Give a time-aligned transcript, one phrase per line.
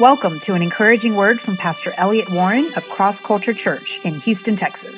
[0.00, 4.56] Welcome to an encouraging word from Pastor Elliott Warren of Cross Culture Church in Houston,
[4.56, 4.96] Texas.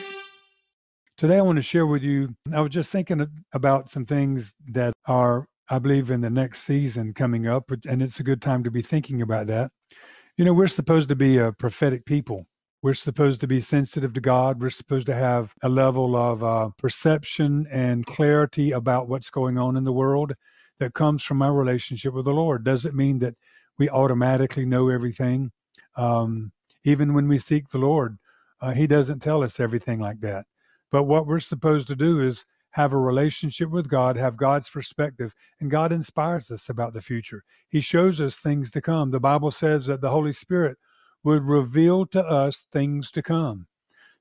[1.19, 2.34] Today, I want to share with you.
[2.50, 7.13] I was just thinking about some things that are, I believe, in the next season
[7.13, 9.71] coming up, and it's a good time to be thinking about that.
[10.39, 12.47] You know, we're supposed to be a prophetic people.
[12.83, 14.63] We're supposed to be sensitive to God.
[14.63, 19.77] We're supposed to have a level of uh, perception and clarity about what's going on
[19.77, 20.33] in the world
[20.81, 22.65] that comes from our relationship with the Lord.
[22.65, 23.35] Does it mean that
[23.79, 25.53] we automatically know everything?
[25.97, 26.53] Um,
[26.84, 28.19] even when we seek the Lord,
[28.61, 30.47] uh, He doesn't tell us everything like that.
[30.91, 35.34] But what we're supposed to do is have a relationship with God, have God's perspective,
[35.61, 37.43] and God inspires us about the future.
[37.69, 39.11] He shows us things to come.
[39.11, 40.77] The Bible says that the Holy Spirit
[41.25, 43.67] would reveal to us things to come.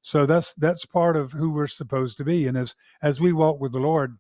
[0.02, 2.48] So that's that's part of who we're supposed to be.
[2.48, 4.18] And as as we walk with the Lord,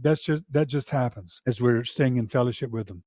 [0.00, 3.02] that's just that just happens as we're staying in fellowship with Him.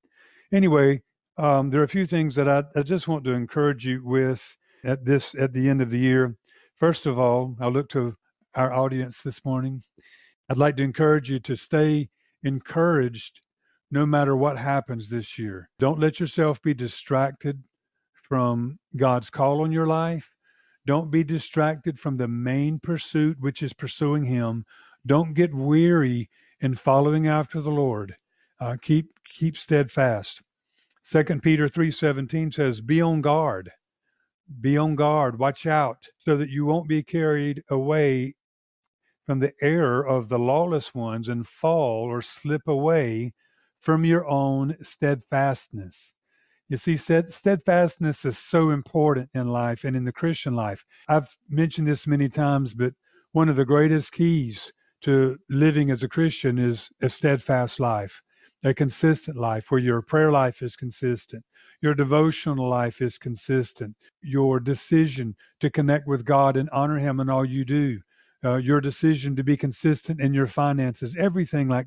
[0.52, 1.02] Anyway,
[1.40, 4.58] um, there are a few things that I, I just want to encourage you with
[4.84, 6.36] at this at the end of the year.
[6.76, 8.14] First of all, I look to
[8.54, 9.82] our audience this morning.
[10.50, 12.10] I'd like to encourage you to stay
[12.42, 13.40] encouraged
[13.90, 15.70] no matter what happens this year.
[15.78, 17.62] Don't let yourself be distracted
[18.12, 20.30] from God's call on your life.
[20.86, 24.66] Don't be distracted from the main pursuit, which is pursuing Him.
[25.06, 26.28] Don't get weary
[26.60, 28.14] in following after the Lord.
[28.60, 30.42] Uh, keep keep steadfast.
[31.10, 33.72] Second Peter three seventeen says, "Be on guard,
[34.60, 38.36] be on guard, watch out, so that you won't be carried away
[39.26, 43.34] from the error of the lawless ones and fall or slip away
[43.80, 46.14] from your own steadfastness.
[46.68, 50.86] You see, steadfastness is so important in life and in the Christian life.
[51.08, 52.94] I've mentioned this many times, but
[53.32, 58.22] one of the greatest keys to living as a Christian is a steadfast life,
[58.62, 61.44] a consistent life where your prayer life is consistent,
[61.80, 67.30] your devotional life is consistent, your decision to connect with God and honor Him in
[67.30, 68.00] all you do
[68.44, 71.86] uh, your decision to be consistent in your finances, everything like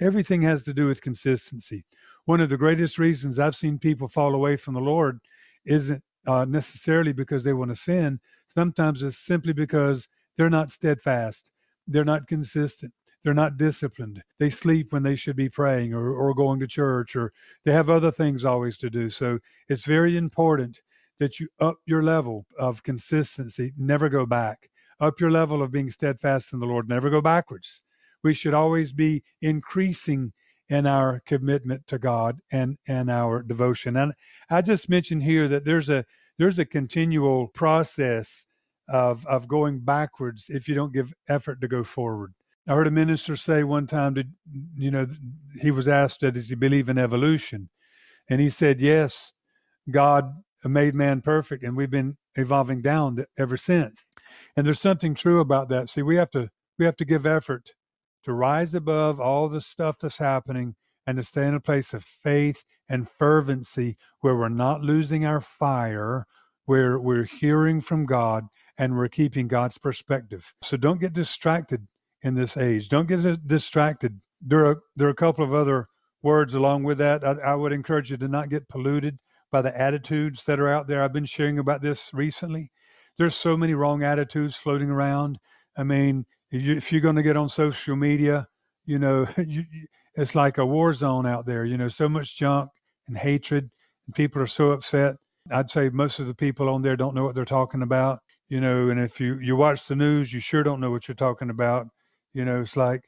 [0.00, 1.84] everything has to do with consistency.
[2.24, 5.20] One of the greatest reasons I've seen people fall away from the Lord
[5.64, 8.20] isn't uh, necessarily because they want to sin.
[8.52, 11.48] Sometimes it's simply because they're not steadfast,
[11.86, 12.92] they're not consistent,
[13.24, 14.22] they're not disciplined.
[14.38, 17.32] They sleep when they should be praying or, or going to church, or
[17.64, 19.10] they have other things always to do.
[19.10, 20.80] So it's very important
[21.18, 24.68] that you up your level of consistency, never go back
[25.00, 26.88] up your level of being steadfast in the Lord.
[26.88, 27.82] Never go backwards.
[28.22, 30.32] We should always be increasing
[30.68, 33.96] in our commitment to God and and our devotion.
[33.96, 34.14] And
[34.48, 36.04] I just mentioned here that there's a
[36.38, 38.46] there's a continual process
[38.88, 42.34] of of going backwards if you don't give effort to go forward.
[42.66, 44.26] I heard a minister say one time that
[44.76, 45.06] you know
[45.60, 47.68] he was asked does he believe in evolution,
[48.28, 49.32] and he said yes,
[49.90, 50.32] God
[50.64, 54.06] made man perfect, and we've been evolving down ever since.
[54.56, 55.90] And there's something true about that.
[55.90, 56.48] See, we have to
[56.78, 57.72] we have to give effort
[58.24, 60.74] to rise above all the stuff that's happening
[61.06, 65.40] and to stay in a place of faith and fervency where we're not losing our
[65.40, 66.26] fire,
[66.64, 68.46] where we're hearing from God
[68.78, 70.54] and we're keeping God's perspective.
[70.62, 71.86] So don't get distracted
[72.24, 72.88] in this age.
[72.88, 74.20] Don't get distracted.
[74.40, 75.86] There are there are a couple of other
[76.22, 77.24] words along with that.
[77.24, 79.18] I, I would encourage you to not get polluted
[79.52, 81.02] by the attitudes that are out there.
[81.02, 82.72] I've been sharing about this recently
[83.18, 85.38] there's so many wrong attitudes floating around.
[85.76, 88.46] I mean, if you're going to get on social media,
[88.84, 89.64] you know, you,
[90.16, 91.64] it's like a war zone out there.
[91.64, 92.70] You know, so much junk
[93.08, 93.70] and hatred,
[94.06, 95.16] and people are so upset.
[95.50, 98.20] I'd say most of the people on there don't know what they're talking about.
[98.48, 101.14] You know, and if you you watch the news, you sure don't know what you're
[101.14, 101.88] talking about.
[102.34, 103.02] You know, it's like,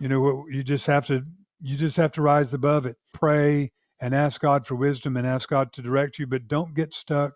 [0.00, 1.22] you know, what you just have to
[1.60, 2.96] you just have to rise above it.
[3.14, 3.70] Pray
[4.00, 7.32] and ask God for wisdom and ask God to direct you, but don't get stuck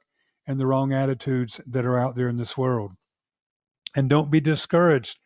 [0.49, 2.93] in the wrong attitudes that are out there in this world.
[3.95, 5.19] And don't be discouraged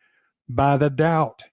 [0.47, 1.43] by the doubt.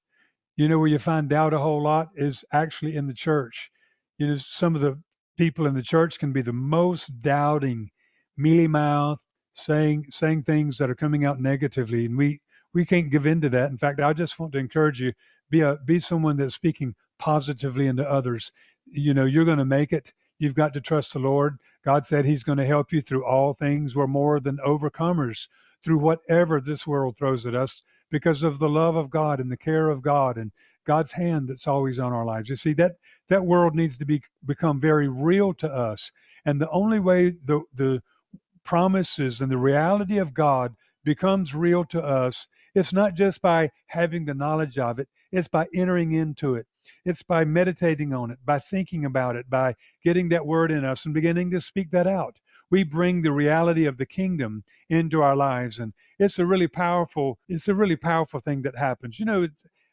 [0.56, 3.70] You know, where you find doubt a whole lot is actually in the church.
[4.18, 5.00] You know, some of the
[5.38, 7.90] people in the church can be the most doubting,
[8.36, 9.20] mealy mouth,
[9.52, 12.40] saying saying things that are coming out negatively, and we
[12.75, 13.70] we can't give in to that.
[13.70, 15.12] In fact, I just want to encourage you
[15.50, 18.53] be a be someone that's speaking positively into others.
[18.87, 20.12] You know, you're going to make it.
[20.38, 21.59] You've got to trust the Lord.
[21.85, 23.97] God said He's going to help you through all things.
[23.97, 25.49] We're more than overcomers
[25.85, 29.56] through whatever this world throws at us because of the love of God and the
[29.56, 30.53] care of God and
[30.87, 32.49] God's hand that's always on our lives.
[32.49, 32.97] You see that
[33.29, 36.11] that world needs to be become very real to us,
[36.44, 38.03] and the only way the the
[38.65, 40.75] promises and the reality of God
[41.05, 45.69] becomes real to us, it's not just by having the knowledge of it; it's by
[45.75, 46.67] entering into it.
[47.05, 51.05] It's by meditating on it, by thinking about it, by getting that word in us
[51.05, 52.41] and beginning to speak that out.
[52.70, 55.79] we bring the reality of the kingdom into our lives.
[55.79, 59.19] And it's a really powerful, it's a really powerful thing that happens.
[59.19, 59.49] You know,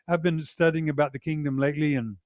[0.07, 2.17] I've been studying about the kingdom lately and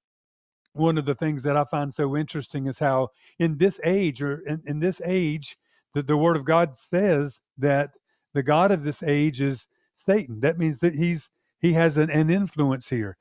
[0.73, 4.39] one of the things that I find so interesting is how in this age or
[4.41, 5.57] in, in this age
[5.93, 7.91] that the word of God says that
[8.33, 9.67] the God of this age is
[9.99, 10.39] Satan.
[10.39, 11.29] That means that he's
[11.59, 13.17] he has an, an influence here.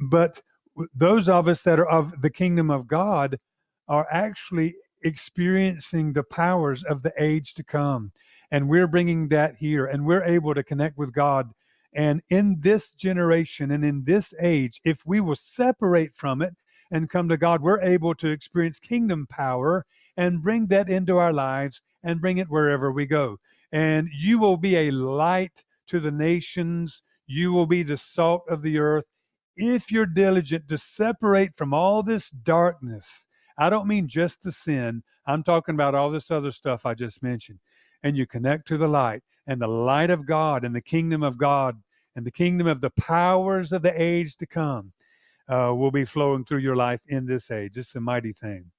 [0.00, 0.42] But
[0.94, 3.38] those of us that are of the kingdom of God
[3.88, 8.12] are actually experiencing the powers of the age to come.
[8.50, 11.50] And we're bringing that here and we're able to connect with God.
[11.94, 16.54] And in this generation and in this age, if we will separate from it
[16.90, 19.84] and come to God, we're able to experience kingdom power
[20.16, 23.38] and bring that into our lives and bring it wherever we go.
[23.72, 27.02] And you will be a light to the nations.
[27.26, 29.04] You will be the salt of the earth
[29.56, 33.24] if you're diligent to separate from all this darkness.
[33.58, 37.22] I don't mean just the sin, I'm talking about all this other stuff I just
[37.22, 37.58] mentioned.
[38.02, 41.36] And you connect to the light and the light of God and the kingdom of
[41.36, 41.76] God
[42.16, 44.92] and the kingdom of the powers of the age to come
[45.48, 47.76] uh, will be flowing through your life in this age.
[47.76, 48.70] It's a mighty thing.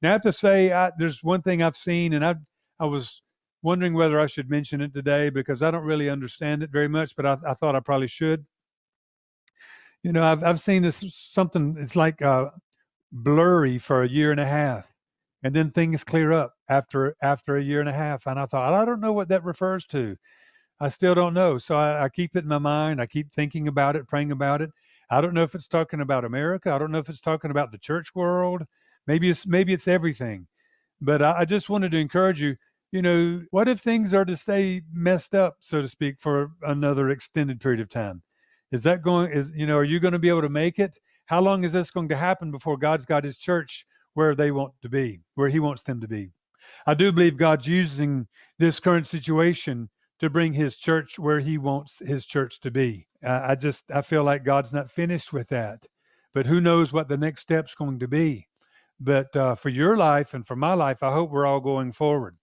[0.00, 2.36] Now, I have to say, I, there's one thing I've seen, and I,
[2.78, 3.22] I was
[3.62, 7.16] wondering whether I should mention it today because I don't really understand it very much,
[7.16, 8.46] but I, I thought I probably should.
[10.02, 11.76] You know, I've I've seen this something.
[11.78, 12.50] It's like uh,
[13.10, 14.86] blurry for a year and a half,
[15.42, 18.26] and then things clear up after after a year and a half.
[18.26, 20.16] And I thought I don't know what that refers to.
[20.80, 21.58] I still don't know.
[21.58, 23.00] So I, I keep it in my mind.
[23.00, 24.70] I keep thinking about it, praying about it.
[25.10, 26.70] I don't know if it's talking about America.
[26.70, 28.62] I don't know if it's talking about the church world.
[29.06, 30.46] Maybe it's maybe it's everything.
[31.00, 32.56] But I, I just wanted to encourage you
[32.90, 37.10] you know, what if things are to stay messed up, so to speak, for another
[37.10, 38.22] extended period of time?
[38.72, 40.98] Is that going, is, you know, are you going to be able to make it?
[41.26, 44.72] How long is this going to happen before God's got his church where they want
[44.82, 46.30] to be, where he wants them to be?
[46.86, 48.26] I do believe God's using
[48.58, 49.90] this current situation
[50.20, 53.06] to bring his church where he wants his church to be.
[53.22, 55.86] I just, I feel like God's not finished with that.
[56.34, 58.48] But who knows what the next step's going to be.
[59.00, 62.36] But uh, for your life and for my life, I hope we're all going forward.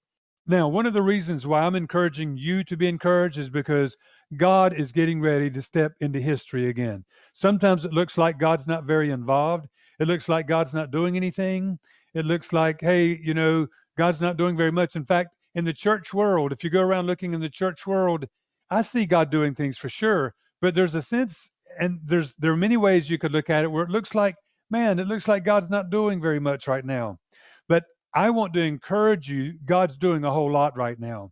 [0.47, 3.97] Now, one of the reasons why I'm encouraging you to be encouraged is because
[4.38, 7.03] God is getting ready to step into history again.
[7.33, 9.68] Sometimes it looks like God's not very involved.
[10.00, 11.80] It looks like God's not doing anything.
[12.13, 13.65] It looks like, hey, you know,
[13.97, 14.95] God's not doing very much.
[14.95, 18.25] In fact, in the church world, if you go around looking in the church world,
[18.69, 20.36] I see God doing things for sure.
[20.62, 21.50] But there's a sense,
[21.80, 24.36] and there's there are many ways you could look at it where it looks like,
[24.69, 27.18] man, it looks like God's not doing very much right now.
[28.15, 29.56] I want to encourage you.
[29.65, 31.31] God's doing a whole lot right now.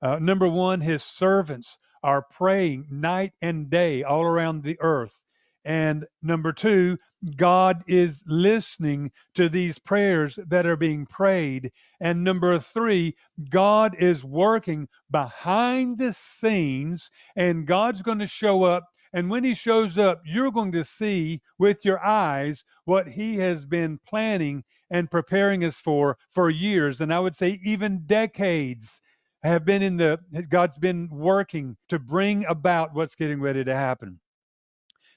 [0.00, 5.16] Uh, number one, his servants are praying night and day all around the earth.
[5.64, 6.98] And number two,
[7.36, 11.70] God is listening to these prayers that are being prayed.
[12.00, 13.16] And number three,
[13.50, 18.84] God is working behind the scenes, and God's going to show up.
[19.12, 23.66] And when He shows up, you're going to see with your eyes what He has
[23.66, 27.00] been planning and preparing us for for years.
[27.00, 29.00] And i would say even decades
[29.42, 34.20] have been in the god's been working to bring about what's getting ready to happen.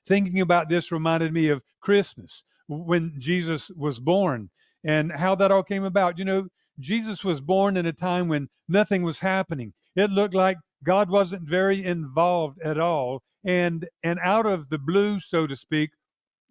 [0.05, 4.49] Thinking about this reminded me of christmas when jesus was born
[4.85, 6.17] and how that all came about.
[6.17, 6.47] You know
[6.79, 9.73] jesus was born in a time when nothing was happening.
[9.95, 13.21] It looked like god wasn't very involved at all.
[13.45, 15.91] And and out of the blue so to speak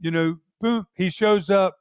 [0.00, 1.75] you know boom he shows up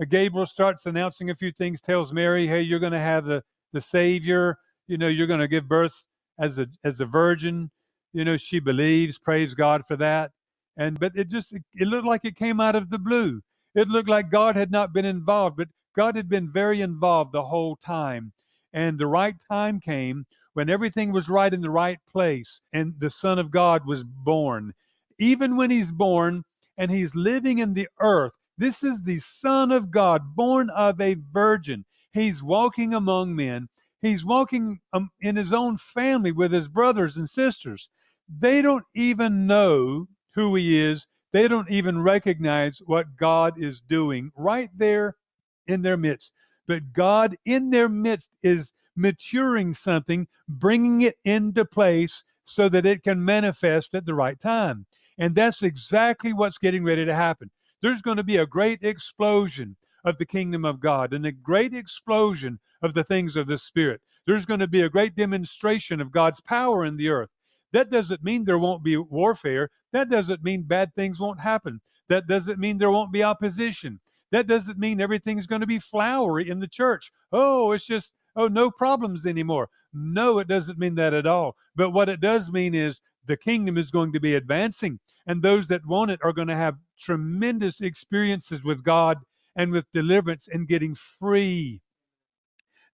[0.00, 3.42] Uh, Gabriel starts announcing a few things, tells Mary, "Hey, you're going to have the
[3.72, 4.58] the Savior.
[4.86, 6.06] You know, you're going to give birth
[6.38, 7.70] as a as a virgin."
[8.12, 9.18] You know, she believes.
[9.18, 10.30] Praise God for that.
[10.76, 13.40] And but it just it looked like it came out of the blue.
[13.74, 17.44] It looked like God had not been involved, but God had been very involved the
[17.44, 18.32] whole time.
[18.72, 23.10] And the right time came when everything was right in the right place, and the
[23.10, 24.72] Son of God was born.
[25.18, 26.44] Even when he's born
[26.76, 31.16] and he's living in the earth, this is the Son of God, born of a
[31.32, 31.84] virgin.
[32.12, 33.68] He's walking among men.
[34.00, 37.88] He's walking um, in his own family with his brothers and sisters.
[38.28, 41.06] They don't even know who he is.
[41.32, 45.16] They don't even recognize what God is doing right there
[45.66, 46.32] in their midst.
[46.68, 53.02] But God in their midst is maturing something, bringing it into place so that it
[53.02, 54.86] can manifest at the right time.
[55.18, 57.50] And that's exactly what's getting ready to happen
[57.84, 59.76] there's going to be a great explosion
[60.06, 64.00] of the kingdom of God and a great explosion of the things of the Spirit.
[64.26, 67.28] There's going to be a great demonstration of God's power in the earth.
[67.74, 69.68] That doesn't mean there won't be warfare.
[69.92, 71.78] That doesn't mean bad things won't happen.
[72.08, 74.00] That doesn't mean there won't be opposition.
[74.32, 77.12] That doesn't mean everything's going to be flowery in the church.
[77.32, 79.68] Oh, it's just oh, no problems anymore.
[79.92, 81.54] No, it doesn't mean that at all.
[81.76, 85.66] But what it does mean is the kingdom is going to be advancing, and those
[85.68, 89.18] that want it are going to have tremendous experiences with God
[89.56, 91.80] and with deliverance and getting free.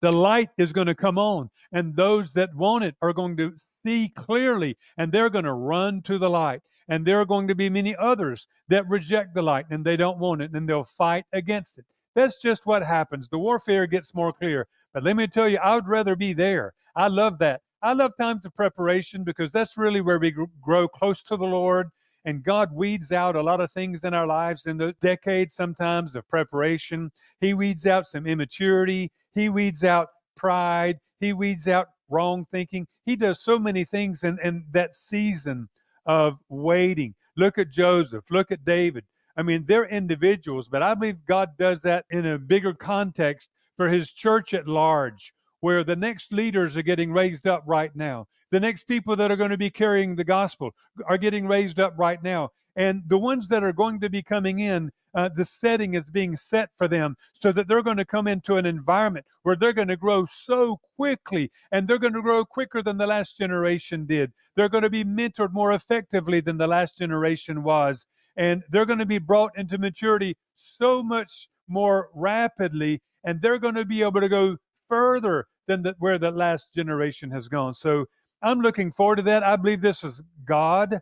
[0.03, 3.53] The light is going to come on, and those that want it are going to
[3.85, 6.63] see clearly, and they're going to run to the light.
[6.89, 10.19] And there are going to be many others that reject the light and they don't
[10.19, 11.85] want it, and they'll fight against it.
[12.15, 13.29] That's just what happens.
[13.29, 14.67] The warfare gets more clear.
[14.93, 16.75] But let me tell you, I would rather be there.
[16.97, 17.61] I love that.
[17.83, 21.89] I love times of preparation because that's really where we grow close to the Lord.
[22.25, 26.15] And God weeds out a lot of things in our lives in the decades sometimes
[26.15, 27.11] of preparation.
[27.41, 29.11] He weeds out some immaturity.
[29.33, 30.99] He weeds out pride.
[31.19, 32.87] He weeds out wrong thinking.
[33.07, 35.69] He does so many things in, in that season
[36.07, 37.15] of waiting.
[37.37, 38.25] Look at Joseph.
[38.31, 39.05] Look at David.
[39.37, 43.89] I mean, they're individuals, but I believe God does that in a bigger context for
[43.89, 48.27] his church at large, where the next leaders are getting raised up right now.
[48.51, 50.75] The next people that are going to be carrying the gospel
[51.07, 52.51] are getting raised up right now.
[52.77, 56.37] And the ones that are going to be coming in, uh, the setting is being
[56.37, 59.89] set for them so that they're going to come into an environment where they're going
[59.89, 64.33] to grow so quickly and they're going to grow quicker than the last generation did.
[64.57, 68.07] They're going to be mentored more effectively than the last generation was.
[68.37, 73.75] And they're going to be brought into maturity so much more rapidly and they're going
[73.75, 74.57] to be able to go
[74.91, 77.73] further than the, where the last generation has gone.
[77.73, 78.05] So
[78.43, 79.43] I'm looking forward to that.
[79.43, 81.01] I believe this is God.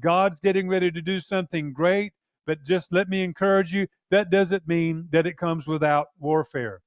[0.00, 2.12] God's getting ready to do something great,
[2.46, 6.80] but just let me encourage you that doesn't mean that it comes without warfare.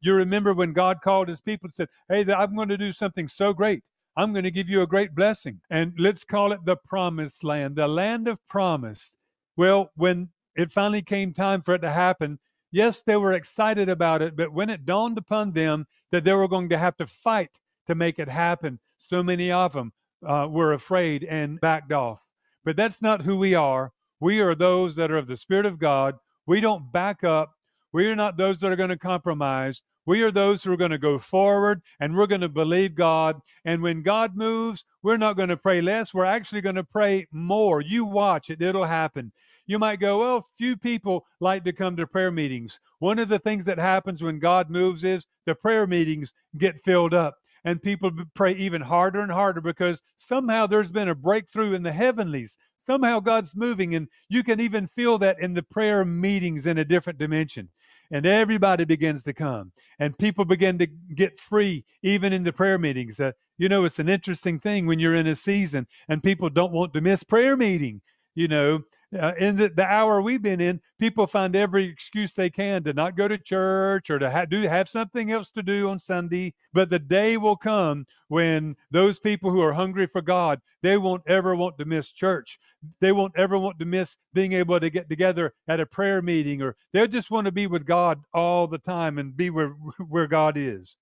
[0.00, 3.26] You remember when God called his people and said, Hey, I'm going to do something
[3.26, 3.82] so great.
[4.16, 5.60] I'm going to give you a great blessing.
[5.70, 9.12] And let's call it the promised land, the land of promise.
[9.56, 12.38] Well, when it finally came time for it to happen,
[12.74, 16.48] Yes, they were excited about it, but when it dawned upon them that they were
[16.48, 19.92] going to have to fight to make it happen, so many of them
[20.26, 22.18] uh, were afraid and backed off.
[22.64, 23.92] But that's not who we are.
[24.18, 26.16] We are those that are of the Spirit of God.
[26.48, 27.52] We don't back up.
[27.92, 29.84] We are not those that are going to compromise.
[30.04, 33.40] We are those who are going to go forward and we're going to believe God.
[33.64, 36.12] And when God moves, we're not going to pray less.
[36.12, 37.80] We're actually going to pray more.
[37.80, 39.30] You watch it, it'll happen.
[39.66, 42.80] You might go, well, few people like to come to prayer meetings.
[42.98, 47.14] One of the things that happens when God moves is the prayer meetings get filled
[47.14, 51.82] up and people pray even harder and harder because somehow there's been a breakthrough in
[51.82, 52.58] the heavenlies.
[52.86, 56.84] Somehow God's moving, and you can even feel that in the prayer meetings in a
[56.84, 57.70] different dimension.
[58.10, 62.78] And everybody begins to come, and people begin to get free, even in the prayer
[62.78, 63.18] meetings.
[63.18, 66.72] Uh, you know, it's an interesting thing when you're in a season and people don't
[66.72, 68.02] want to miss prayer meeting.
[68.34, 68.82] You know,
[69.14, 72.92] uh, in the, the, hour we've been in, people find every excuse they can to
[72.92, 76.54] not go to church or to ha- do have something else to do on Sunday.
[76.72, 81.22] But the day will come when those people who are hungry for God, they won't
[81.26, 82.58] ever want to miss church.
[83.00, 86.60] They won't ever want to miss being able to get together at a prayer meeting,
[86.62, 89.68] or they'll just want to be with God all the time and be where
[90.08, 90.96] where God is.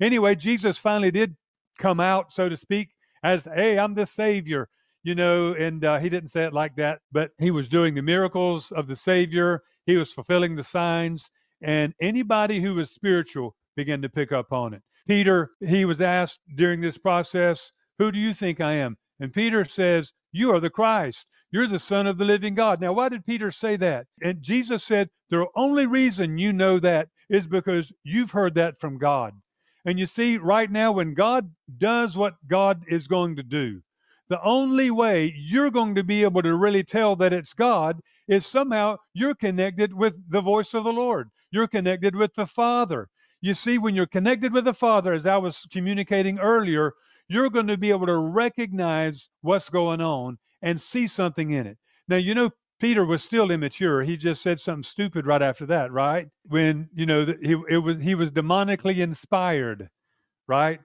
[0.00, 1.36] Anyway, Jesus finally did
[1.78, 2.90] come out, so to speak,
[3.22, 4.68] as, "Hey, I'm the Savior."
[5.02, 8.02] You know, and uh, he didn't say it like that, but he was doing the
[8.02, 9.62] miracles of the Savior.
[9.86, 11.30] He was fulfilling the signs,
[11.60, 14.82] and anybody who was spiritual began to pick up on it.
[15.06, 18.96] Peter, he was asked during this process, Who do you think I am?
[19.18, 21.26] And Peter says, You are the Christ.
[21.50, 22.80] You're the Son of the living God.
[22.80, 24.06] Now, why did Peter say that?
[24.22, 28.98] And Jesus said, The only reason you know that is because you've heard that from
[28.98, 29.34] God.
[29.84, 33.82] And you see, right now, when God does what God is going to do,
[34.28, 38.46] the only way you're going to be able to really tell that it's God is
[38.46, 41.28] somehow you're connected with the voice of the Lord.
[41.50, 43.08] You're connected with the Father.
[43.40, 46.92] You see, when you're connected with the Father, as I was communicating earlier,
[47.28, 51.78] you're going to be able to recognize what's going on and see something in it.
[52.08, 52.50] Now, you know,
[52.80, 54.02] Peter was still immature.
[54.02, 56.28] He just said something stupid right after that, right?
[56.48, 59.88] When, you know, he, it was, he was demonically inspired,
[60.46, 60.80] right?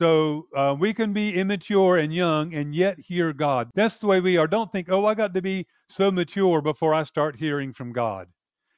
[0.00, 3.70] So uh, we can be immature and young and yet hear God.
[3.74, 4.46] That's the way we are.
[4.46, 8.28] Don't think, oh, I got to be so mature before I start hearing from God.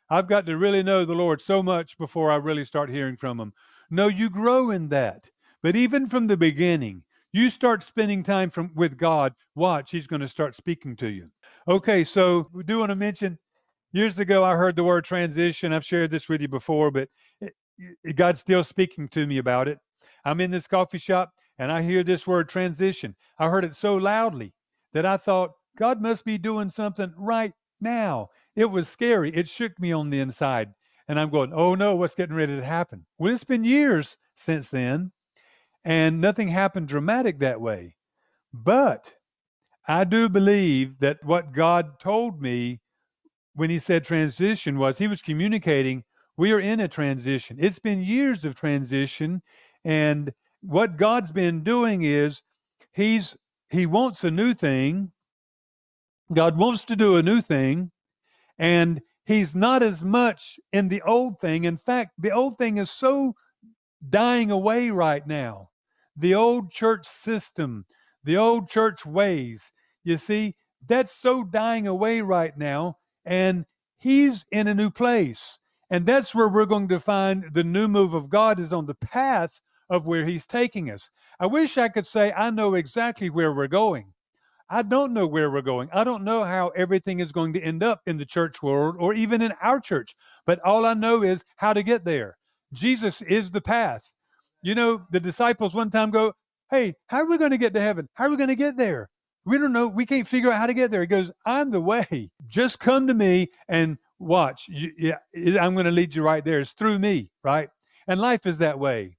[0.09, 3.39] I've got to really know the Lord so much before I really start hearing from
[3.39, 3.53] Him.
[3.91, 5.29] No, you grow in that.
[5.63, 7.03] But even from the beginning,
[7.33, 9.35] you start spending time from with God.
[9.55, 11.29] Watch, He's going to start speaking to you.
[11.69, 13.39] Okay, so we do want to mention.
[13.93, 15.73] Years ago, I heard the word transition.
[15.73, 17.09] I've shared this with you before, but
[17.41, 17.55] it,
[18.05, 19.79] it, God's still speaking to me about it.
[20.25, 23.15] I'm in this coffee shop and I hear this word transition.
[23.39, 24.55] I heard it so loudly
[24.93, 28.29] that I thought, God must be doing something right now.
[28.57, 29.35] It was scary.
[29.35, 30.71] It shook me on the inside.
[31.09, 33.07] And I'm going, oh no, what's getting ready to happen?
[33.19, 35.13] Well, it's been years since then,
[35.85, 37.97] and nothing happened dramatic that way.
[38.53, 39.15] But
[39.89, 42.81] I do believe that what God told me
[43.55, 46.05] when He said transition was He was communicating
[46.41, 47.59] we are in a transition.
[47.61, 49.43] It's been years of transition,
[49.85, 50.33] and
[50.63, 52.43] what God's been doing is
[52.93, 53.37] He's
[53.69, 55.13] He wants a new thing.
[56.33, 57.91] God wants to do a new thing,
[58.59, 61.65] and He's not as much in the old thing.
[61.65, 63.35] In fact, the old thing is so
[64.09, 65.71] dying away right now.
[66.17, 67.87] The old church system,
[68.25, 69.73] the old church ways.
[70.05, 70.57] You see,
[70.87, 72.97] that's so dying away right now.
[73.25, 73.67] And
[73.99, 75.59] he's in a new place.
[75.91, 78.95] And that's where we're going to find the new move of God is on the
[78.95, 81.11] path of where he's taking us.
[81.39, 84.13] I wish I could say I know exactly where we're going.
[84.71, 85.89] I don't know where we're going.
[85.93, 89.13] I don't know how everything is going to end up in the church world or
[89.13, 90.15] even in our church.
[90.47, 92.37] But all I know is how to get there.
[92.73, 94.13] Jesus is the path.
[94.63, 96.35] You know, the disciples one time go,
[96.71, 98.09] Hey, how are we going to get to heaven?
[98.15, 99.09] How are we going to get there?
[99.45, 99.89] We don't know.
[99.89, 101.01] We can't figure out how to get there.
[101.01, 102.31] He goes, I'm the way.
[102.47, 104.67] Just come to me and watch.
[104.69, 105.17] You, yeah,
[105.61, 106.61] I'm going to lead you right there.
[106.61, 107.71] It's through me, right?
[108.07, 109.17] And life is that way.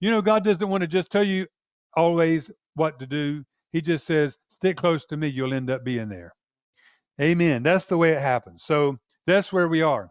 [0.00, 1.46] You know, God doesn't want to just tell you
[1.94, 3.44] always what to do.
[3.72, 5.28] He just says, stick close to me.
[5.28, 6.34] You'll end up being there.
[7.20, 7.62] Amen.
[7.62, 8.64] That's the way it happens.
[8.64, 10.10] So that's where we are.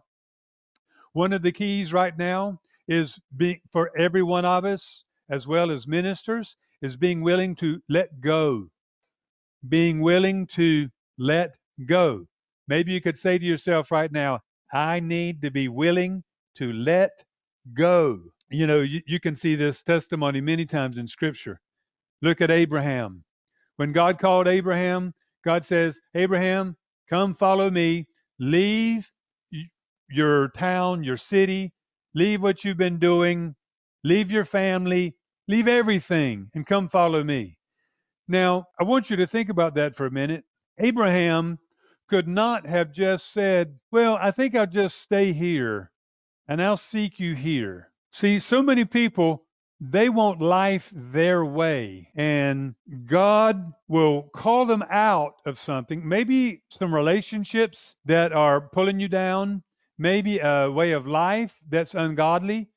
[1.12, 5.70] One of the keys right now is being for every one of us, as well
[5.70, 8.68] as ministers, is being willing to let go.
[9.68, 12.26] Being willing to let go.
[12.68, 14.40] Maybe you could say to yourself right now,
[14.72, 16.22] I need to be willing
[16.54, 17.24] to let
[17.74, 18.20] go.
[18.50, 21.60] You know, you, you can see this testimony many times in Scripture.
[22.22, 23.24] Look at Abraham.
[23.76, 25.14] When God called Abraham,
[25.44, 26.76] God says, Abraham,
[27.08, 28.06] come follow me.
[28.38, 29.10] Leave
[30.08, 31.72] your town, your city,
[32.14, 33.54] Leave what you've been doing,
[34.02, 35.14] leave your family,
[35.46, 37.56] leave everything, and come follow me.
[38.26, 40.44] Now, I want you to think about that for a minute.
[40.78, 41.58] Abraham
[42.08, 45.92] could not have just said, Well, I think I'll just stay here
[46.48, 47.89] and I'll seek you here.
[48.12, 49.44] See, so many people,
[49.80, 52.74] they want life their way, and
[53.06, 59.62] God will call them out of something, maybe some relationships that are pulling you down,
[59.96, 62.68] maybe a way of life that's ungodly.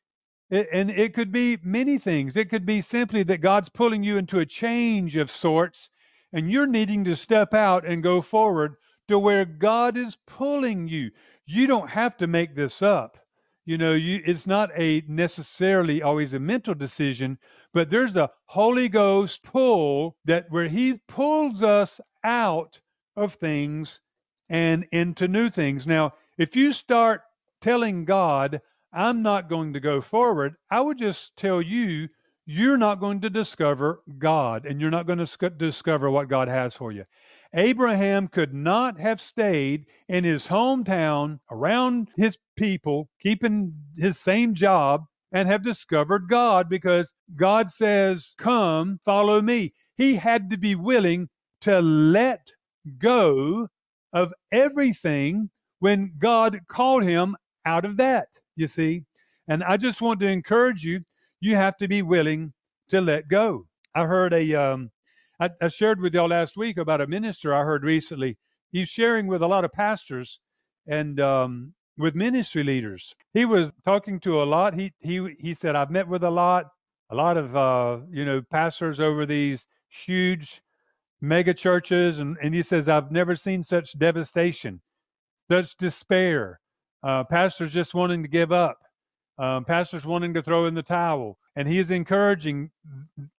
[0.50, 2.38] It, and it could be many things.
[2.38, 5.90] It could be simply that God's pulling you into a change of sorts,
[6.32, 8.76] and you're needing to step out and go forward
[9.08, 11.12] to where God is pulling you.
[11.46, 13.18] You don't have to make this up.
[13.66, 17.38] You know, you it's not a necessarily always a mental decision,
[17.74, 22.82] but there's a Holy Ghost pull that where He pulls us out
[23.16, 24.02] of things
[24.50, 25.88] and into new things.
[25.88, 27.22] Now, if you start
[27.62, 32.10] telling God, I'm not going to go forward, I would just tell you,
[32.46, 36.76] you're not going to discover God and you're not going to discover what God has
[36.76, 37.06] for you.
[37.54, 45.06] Abraham could not have stayed in his hometown around his people, keeping his same job,
[45.32, 49.74] and have discovered God because God says, Come, follow me.
[49.96, 51.30] He had to be willing
[51.62, 52.52] to let
[52.98, 53.68] go
[54.12, 57.36] of everything when God called him
[57.66, 59.04] out of that, you see.
[59.48, 61.02] And I just want to encourage you,
[61.40, 62.54] you have to be willing
[62.90, 63.68] to let go.
[63.96, 64.92] I heard a, um,
[65.40, 68.38] I, I shared with y'all last week about a minister I heard recently.
[68.72, 70.40] He's sharing with a lot of pastors
[70.88, 73.14] and um, with ministry leaders.
[73.34, 74.74] He was talking to a lot.
[74.74, 76.66] He he he said, "I've met with a lot,
[77.10, 80.62] a lot of uh, you know pastors over these huge
[81.22, 84.82] mega churches, and and he says I've never seen such devastation
[85.52, 86.60] such despair,
[87.04, 88.78] uh, pastors just wanting to give up,
[89.38, 91.38] um, pastors wanting to throw in the towel.
[91.56, 92.72] And he is encouraging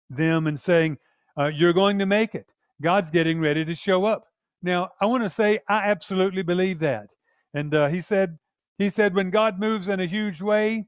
[0.08, 0.98] them and saying,
[1.38, 2.46] uh, You're going to make it.
[2.82, 4.24] God's getting ready to show up.
[4.62, 7.08] Now, I want to say I absolutely believe that.
[7.52, 8.38] And uh, he said,
[8.78, 10.86] he said, when God moves in a huge way,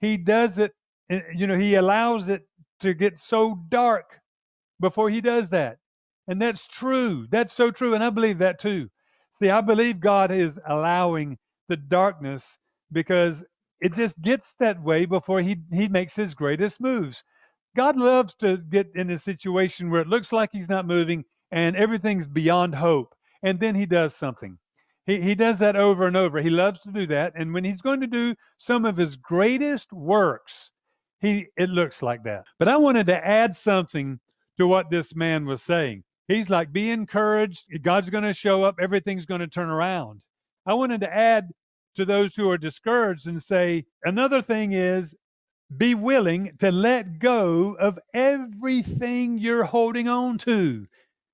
[0.00, 0.72] he does it,
[1.10, 2.42] eh, you know, he allows it
[2.80, 4.20] to get so dark
[4.80, 5.78] before he does that.
[6.28, 7.26] And that's true.
[7.30, 7.94] That's so true.
[7.94, 8.90] And I believe that too.
[9.38, 12.58] See, I believe God is allowing the darkness
[12.92, 13.44] because
[13.80, 17.24] it just gets that way before he he makes his greatest moves.
[17.76, 21.76] God loves to get in a situation where it looks like he's not moving and
[21.76, 23.14] everything's beyond hope.
[23.42, 24.58] And then he does something.
[25.06, 26.40] He, he does that over and over.
[26.40, 27.34] He loves to do that.
[27.36, 30.70] And when he's going to do some of his greatest works,
[31.20, 32.44] he it looks like that.
[32.58, 34.18] But I wanted to add something
[34.58, 36.04] to what this man was saying.
[36.28, 37.66] He's like, be encouraged.
[37.82, 38.76] God's going to show up.
[38.80, 40.22] Everything's going to turn around.
[40.64, 41.50] I wanted to add
[41.96, 45.14] to those who are discouraged and say, another thing is
[45.76, 50.86] be willing to let go of everything you're holding on to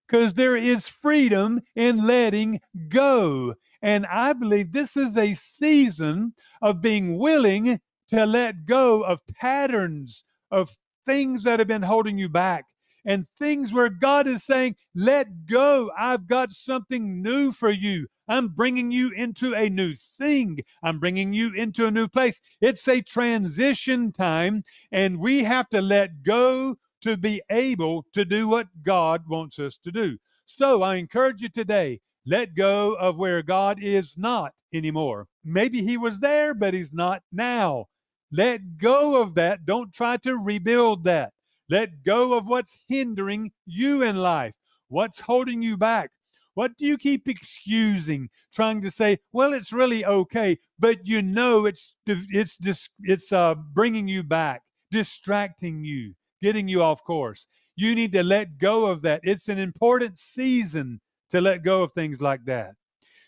[0.09, 3.55] because there is freedom in letting go.
[3.83, 10.25] And I believe this is a season of being willing to let go of patterns,
[10.51, 10.77] of
[11.07, 12.65] things that have been holding you back,
[13.11, 15.91] and things where God is saying, Let go.
[15.99, 18.07] I've got something new for you.
[18.29, 20.61] I'm bringing you into a new thing.
[20.81, 22.41] I'm bringing you into a new place.
[22.61, 28.47] It's a transition time, and we have to let go to be able to do
[28.47, 30.17] what God wants us to do.
[30.47, 35.27] So I encourage you today let go of where God is not anymore.
[35.45, 37.87] Maybe He was there, but He's not now.
[38.31, 39.67] Let go of that.
[39.67, 41.33] Don't try to rebuild that.
[41.71, 44.55] Let go of what's hindering you in life.
[44.89, 46.11] What's holding you back?
[46.55, 51.67] What do you keep excusing, trying to say, "Well, it's really okay," but you know
[51.67, 52.59] it's it's
[53.05, 57.47] it's uh, bringing you back, distracting you, getting you off course.
[57.77, 59.21] You need to let go of that.
[59.23, 62.75] It's an important season to let go of things like that.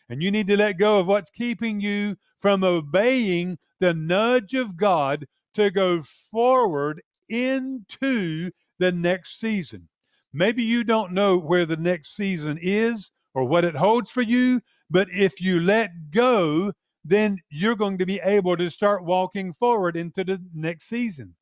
[0.09, 4.76] And you need to let go of what's keeping you from obeying the nudge of
[4.76, 7.02] God to go forward
[7.33, 9.88] into the next season.
[10.33, 14.61] Maybe you don't know where the next season is or what it holds for you,
[14.90, 16.73] but if you let go,
[17.05, 21.35] then you're going to be able to start walking forward into the next season.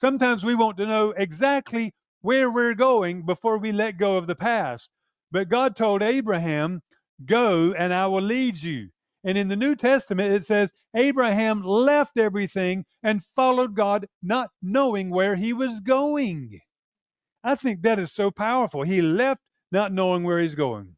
[0.00, 4.34] Sometimes we want to know exactly where we're going before we let go of the
[4.34, 4.88] past.
[5.30, 6.80] But God told Abraham,
[7.26, 8.88] Go and I will lead you.
[9.22, 15.10] And in the New Testament, it says Abraham left everything and followed God, not knowing
[15.10, 16.60] where he was going.
[17.44, 18.82] I think that is so powerful.
[18.82, 20.96] He left not knowing where he's going.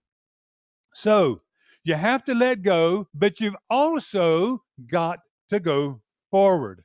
[0.95, 1.41] So
[1.85, 5.19] you have to let go, but you've also got
[5.51, 6.85] to go forward.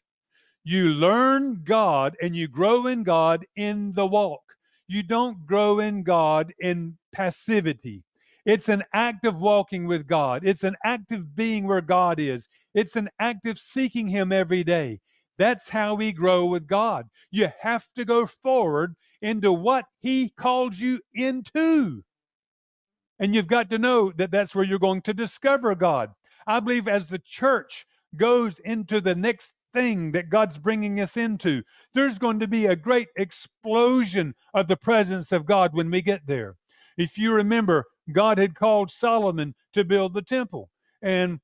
[0.63, 4.41] You learn God and you grow in God in the walk.
[4.87, 8.03] You don't grow in God in passivity.
[8.47, 10.43] It's an act of walking with God.
[10.45, 12.47] It's an act of being where God is.
[12.73, 15.01] It's an act of seeking Him every day.
[15.37, 17.07] That's how we grow with God.
[17.29, 22.03] You have to go forward into what He called you into.
[23.19, 26.11] And you've got to know that that's where you're going to discover God.
[26.47, 31.63] I believe as the church goes into the next thing that God's bringing us into,
[31.93, 36.21] there's going to be a great explosion of the presence of God when we get
[36.27, 36.55] there.
[36.97, 40.69] If you remember, God had called Solomon to build the temple.
[41.01, 41.39] And,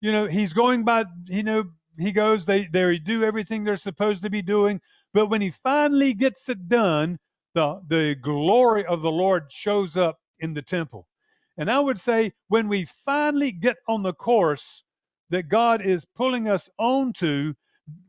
[0.00, 1.64] you know, he's going by, you know,
[1.98, 4.80] he goes, they, they do everything they're supposed to be doing.
[5.14, 7.18] But when he finally gets it done,
[7.54, 11.06] the, the glory of the Lord shows up in the temple.
[11.56, 14.84] And I would say when we finally get on the course
[15.30, 17.54] that God is pulling us onto,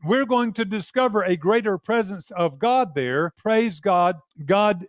[0.04, 3.32] we're going to discover a greater presence of God there.
[3.36, 4.16] Praise God.
[4.44, 4.86] God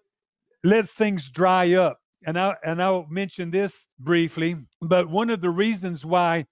[0.63, 5.49] lets things dry up and I and I'll mention this briefly, but one of the
[5.49, 6.45] reasons why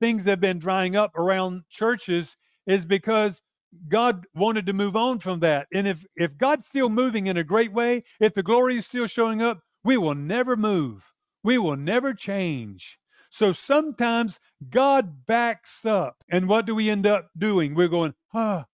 [0.00, 3.42] things have been drying up around churches is because
[3.88, 5.66] God wanted to move on from that.
[5.72, 9.06] And if if God's still moving in a great way, if the glory is still
[9.06, 11.12] showing up, we will never move.
[11.42, 12.98] We will never change.
[13.30, 14.38] So sometimes
[14.70, 16.22] God backs up.
[16.30, 17.74] And what do we end up doing?
[17.74, 18.66] We're going, ah.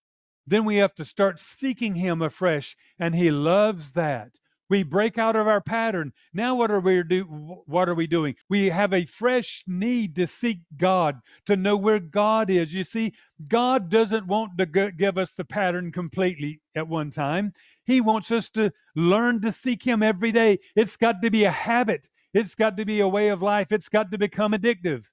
[0.47, 2.77] Then we have to start seeking Him afresh.
[2.99, 4.40] And He loves that.
[4.71, 6.13] We break out of our pattern.
[6.33, 7.25] Now what are we do
[7.67, 8.37] what are we doing?
[8.49, 12.73] We have a fresh need to seek God, to know where God is.
[12.73, 13.13] You see,
[13.49, 17.53] God doesn't want to give us the pattern completely at one time.
[17.85, 20.61] He wants us to learn to seek him every day.
[20.77, 22.09] It's got to be a habit.
[22.33, 23.73] It's got to be a way of life.
[23.73, 25.07] It's got to become addictive.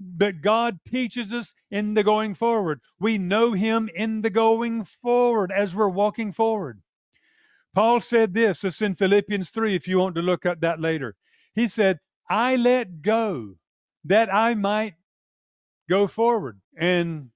[0.00, 2.80] But God teaches us in the going forward.
[2.98, 6.80] We know him in the going forward as we're walking forward.
[7.74, 11.16] Paul said this, it's in Philippians 3, if you want to look at that later.
[11.54, 13.56] He said, I let go
[14.04, 14.94] that I might
[15.88, 16.60] go forward.
[16.76, 17.30] And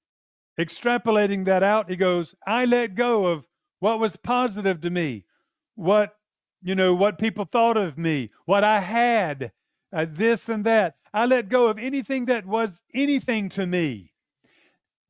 [0.58, 3.46] extrapolating that out, he goes, I let go of
[3.80, 5.24] what was positive to me,
[5.74, 6.16] what,
[6.62, 9.52] you know, what people thought of me, what I had,
[9.92, 10.96] uh, this and that.
[11.14, 14.12] I let go of anything that was anything to me,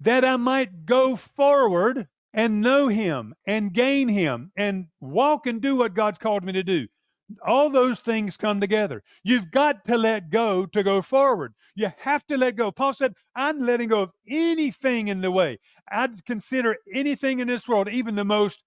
[0.01, 5.75] that I might go forward and know Him and gain Him and walk and do
[5.75, 6.87] what God's called me to do.
[7.44, 9.03] All those things come together.
[9.25, 11.55] You've got to let go to go forward.
[11.75, 12.70] You have to let go.
[12.70, 15.59] Paul said, I'm letting go of anything in the way.
[15.90, 18.62] I'd consider anything in this world, even the most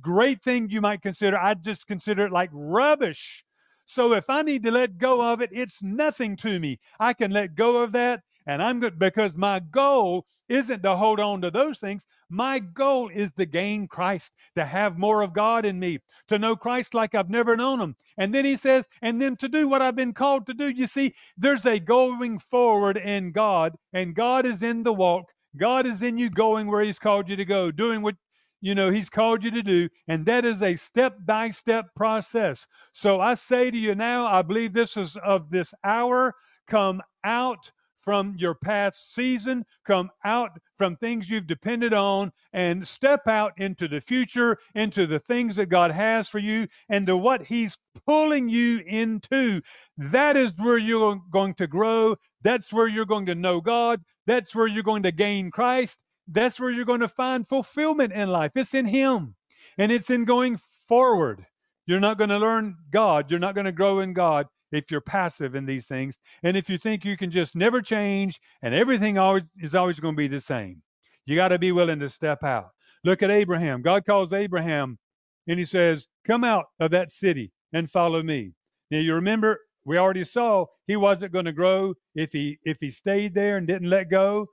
[0.00, 3.44] great thing you might consider, I'd just consider it like rubbish.
[3.86, 6.78] So if I need to let go of it, it's nothing to me.
[7.00, 11.20] I can let go of that And I'm good because my goal isn't to hold
[11.20, 12.06] on to those things.
[12.28, 16.56] My goal is to gain Christ, to have more of God in me, to know
[16.56, 17.96] Christ like I've never known him.
[18.18, 20.68] And then he says, and then to do what I've been called to do.
[20.68, 25.32] You see, there's a going forward in God, and God is in the walk.
[25.56, 28.16] God is in you going where he's called you to go, doing what
[28.62, 32.66] you know he's called you to do and that is a step by step process
[32.92, 36.34] so i say to you now i believe this is of this hour
[36.68, 37.72] come out
[38.02, 43.88] from your past season, come out from things you've depended on, and step out into
[43.88, 48.48] the future, into the things that God has for you, and to what He's pulling
[48.48, 49.60] you into.
[49.96, 52.16] That is where you're going to grow.
[52.42, 54.00] That's where you're going to know God.
[54.26, 55.98] That's where you're going to gain Christ.
[56.28, 58.52] That's where you're going to find fulfillment in life.
[58.54, 59.34] It's in Him,
[59.78, 61.46] and it's in going forward.
[61.86, 63.30] You're not going to learn God.
[63.30, 66.68] You're not going to grow in God if you're passive in these things and if
[66.68, 70.28] you think you can just never change and everything always is always going to be
[70.28, 70.82] the same
[71.24, 72.70] you got to be willing to step out.
[73.04, 73.82] Look at abraham.
[73.82, 74.98] God calls abraham
[75.46, 78.52] and he says come out of that city and follow me.
[78.90, 82.90] Now you remember we already saw he wasn't going to grow if he if he
[82.90, 84.46] stayed there and didn't let go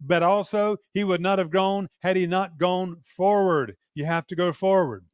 [0.00, 3.74] but also he would not have grown had he not gone forward.
[3.94, 5.04] You have to go forward.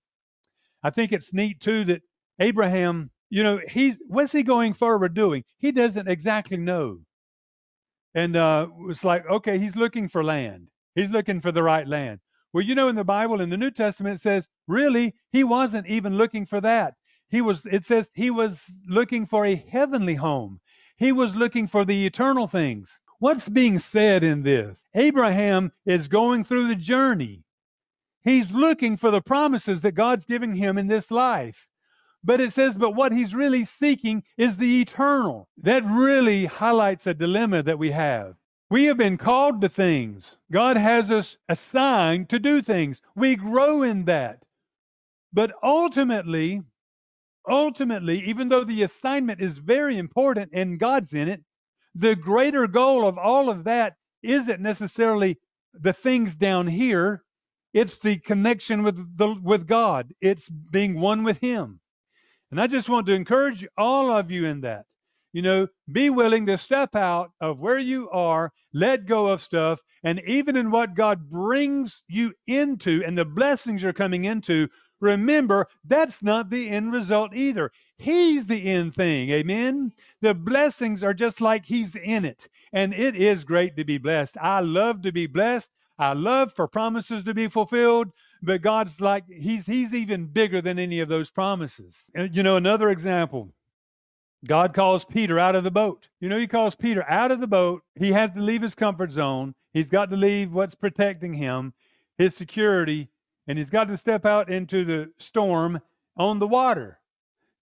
[0.83, 2.03] I think it's neat too that
[2.39, 5.45] abraham you know, he what's he going forward doing?
[5.59, 7.01] He doesn't exactly know.
[8.15, 10.69] And uh, it's like, okay, he's looking for land.
[10.97, 12.21] He's looking for the right land.
[12.53, 15.87] Well, you know, in the Bible, in the New Testament, it says, really, he wasn't
[15.87, 16.95] even looking for that.
[17.29, 20.61] He was, it says, he was looking for a heavenly home.
[20.97, 22.99] He was looking for the eternal things.
[23.21, 24.83] What's being said in this?
[24.95, 27.45] Abraham is going through the journey.
[28.23, 31.69] He's looking for the promises that God's giving him in this life.
[32.23, 35.49] But it says, but what he's really seeking is the eternal.
[35.57, 38.35] That really highlights a dilemma that we have.
[38.69, 40.37] We have been called to things.
[40.53, 43.03] God has us assigned to do things.
[43.17, 44.45] We grow in that.
[45.33, 46.63] But ultimately,
[47.49, 51.43] ultimately, even though the assignment is very important and God's in it,
[51.95, 55.39] the greater goal of all of that isn't necessarily
[55.73, 57.25] the things down here.
[57.73, 60.13] It's the connection with the with God.
[60.21, 61.80] It's being one with Him.
[62.51, 64.87] And I just want to encourage all of you in that.
[65.33, 69.81] You know, be willing to step out of where you are, let go of stuff,
[70.03, 75.69] and even in what God brings you into and the blessings you're coming into, remember
[75.85, 77.71] that's not the end result either.
[77.97, 79.31] He's the end thing.
[79.31, 79.93] Amen.
[80.21, 82.49] The blessings are just like He's in it.
[82.73, 84.37] And it is great to be blessed.
[84.41, 85.71] I love to be blessed.
[85.99, 88.11] I love for promises to be fulfilled
[88.43, 92.11] but God's like he's he's even bigger than any of those promises.
[92.15, 93.53] And, you know, another example.
[94.47, 96.09] God calls Peter out of the boat.
[96.19, 97.83] You know, he calls Peter out of the boat.
[97.95, 99.55] He has to leave his comfort zone.
[99.75, 101.75] He's got to leave what's protecting him,
[102.17, 103.11] his security,
[103.47, 105.81] and he's got to step out into the storm
[106.17, 107.01] on the water.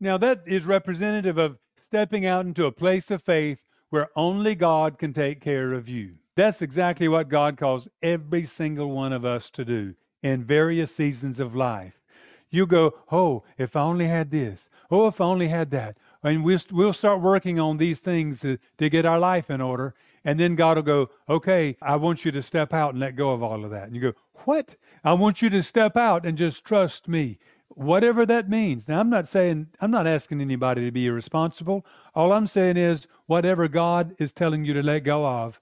[0.01, 4.99] Now, that is representative of stepping out into a place of faith where only God
[4.99, 6.15] can take care of you.
[6.37, 9.95] That's exactly what God calls every single one of us to do
[10.29, 11.95] in various seasons of life.
[12.51, 15.97] You go, oh, if I only had this, oh, if I only had that.
[16.23, 19.95] And we'll, we'll start working on these things to, to get our life in order.
[20.25, 23.33] And then God will go, okay, I want you to step out and let go
[23.33, 23.85] of all of that.
[23.85, 24.13] And you go,
[24.45, 24.77] what?
[25.05, 27.39] I want you to step out and just trust me,
[27.69, 28.89] whatever that means.
[28.89, 31.87] Now, I'm not saying, I'm not asking anybody to be irresponsible.
[32.15, 35.61] All I'm saying is, whatever God is telling you to let go of,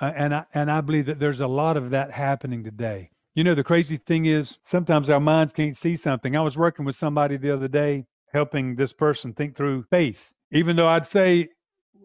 [0.00, 3.10] uh, and I, and I believe that there's a lot of that happening today.
[3.36, 6.34] You know, the crazy thing is sometimes our minds can't see something.
[6.34, 10.32] I was working with somebody the other day, helping this person think through faith.
[10.52, 11.50] Even though I'd say,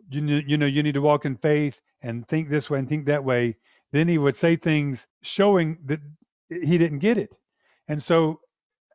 [0.09, 3.05] you, you know, you need to walk in faith and think this way and think
[3.05, 3.55] that way,
[3.93, 6.01] then he would say things showing that
[6.49, 7.37] he didn't get it.
[7.87, 8.41] And so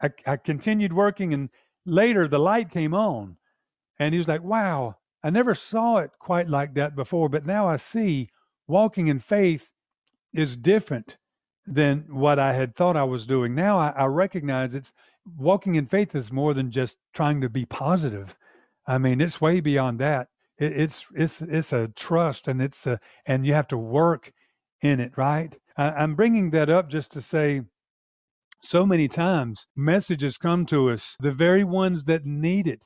[0.03, 1.49] I, I continued working, and
[1.87, 3.38] later the light came on,
[3.99, 7.66] and he was like, wow, I never saw it quite like that before, but now
[7.66, 8.29] I see
[8.68, 9.72] walking in faith
[10.35, 11.16] is different
[11.66, 13.55] than what I had thought I was doing.
[13.55, 14.92] Now I, I recognize it's
[15.37, 18.37] walking in faith is more than just trying to be positive.
[18.87, 20.29] I mean, it's way beyond that.
[20.59, 24.33] It, it's it's it's a trust, and it's a and you have to work
[24.83, 25.57] in it, right?
[25.76, 27.62] I, I'm bringing that up just to say.
[28.62, 32.85] So many times, messages come to us, the very ones that need it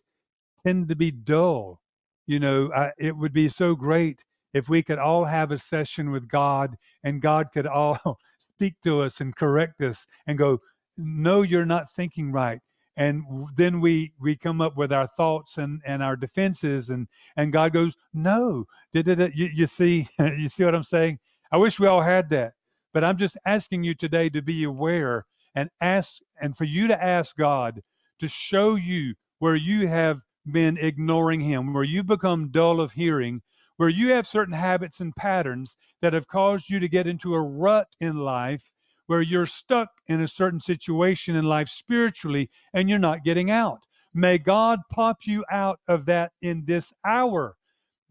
[0.67, 1.81] tend to be dull.
[2.27, 6.11] You know, I, it would be so great if we could all have a session
[6.11, 8.19] with God and God could all
[8.61, 10.59] speak to us and correct us and go,
[10.99, 12.61] No, you're not thinking right.
[12.99, 13.25] and
[13.57, 17.73] then we we come up with our thoughts and and our defenses and and god
[17.73, 20.07] goes no you, you see
[20.43, 21.19] you see what i'm saying
[21.53, 22.53] i wish we all had that
[22.93, 27.05] but i'm just asking you today to be aware and ask and for you to
[27.19, 27.81] ask god
[28.19, 30.19] to show you where you have
[30.53, 33.41] been ignoring him where you've become dull of hearing
[33.81, 37.41] where you have certain habits and patterns that have caused you to get into a
[37.41, 38.63] rut in life
[39.07, 43.87] where you're stuck in a certain situation in life spiritually and you're not getting out.
[44.13, 47.57] May God pop you out of that in this hour.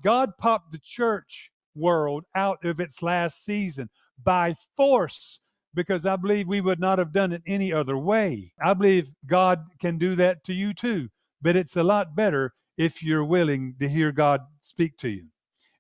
[0.03, 3.91] God popped the church world out of its last season
[4.23, 5.39] by force
[5.75, 8.53] because I believe we would not have done it any other way.
[8.60, 11.10] I believe God can do that to you too,
[11.43, 15.27] but it's a lot better if you're willing to hear God speak to you.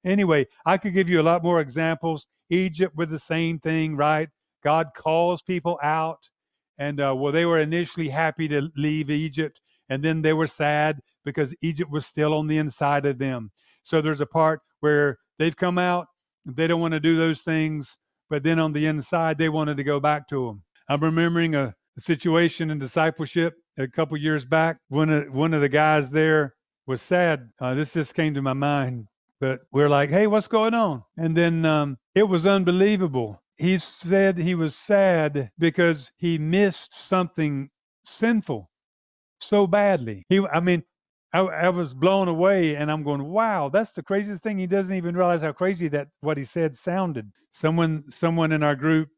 [0.05, 2.27] Anyway, I could give you a lot more examples.
[2.49, 4.29] Egypt with the same thing, right?
[4.63, 6.29] God calls people out.
[6.77, 9.59] And uh, well, they were initially happy to leave Egypt,
[9.89, 13.51] and then they were sad because Egypt was still on the inside of them.
[13.83, 16.07] So there's a part where they've come out,
[16.47, 17.97] they don't want to do those things,
[18.29, 20.63] but then on the inside, they wanted to go back to them.
[20.87, 24.77] I'm remembering a, a situation in discipleship a couple years back.
[24.87, 26.55] One of one of the guys there
[26.87, 27.49] was sad.
[27.59, 29.07] Uh, this just came to my mind,
[29.39, 34.37] but we're like, "Hey, what's going on?" And then um, it was unbelievable he said
[34.37, 37.69] he was sad because he missed something
[38.05, 38.69] sinful
[39.41, 40.25] so badly.
[40.29, 40.83] He, I mean,
[41.33, 44.95] I, I, was blown away, and I'm going, "Wow, that's the craziest thing." He doesn't
[44.95, 47.31] even realize how crazy that what he said sounded.
[47.51, 49.09] Someone, someone in our group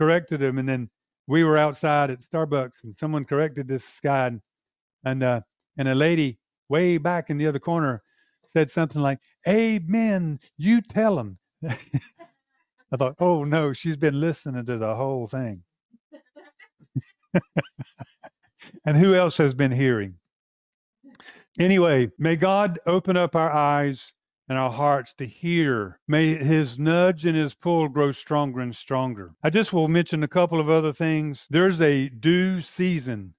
[0.00, 0.88] corrected him, and then
[1.26, 4.40] we were outside at Starbucks, and someone corrected this guy, and
[5.04, 5.40] and, uh,
[5.76, 6.38] and a lady
[6.70, 8.02] way back in the other corner
[8.46, 11.38] said something like, "Amen." You tell him.
[12.92, 15.62] I thought, oh no, she's been listening to the whole thing.
[18.84, 20.14] and who else has been hearing?
[21.58, 24.12] Anyway, may God open up our eyes
[24.48, 26.00] and our hearts to hear.
[26.08, 29.32] May his nudge and his pull grow stronger and stronger.
[29.42, 31.46] I just will mention a couple of other things.
[31.50, 33.34] There's a due season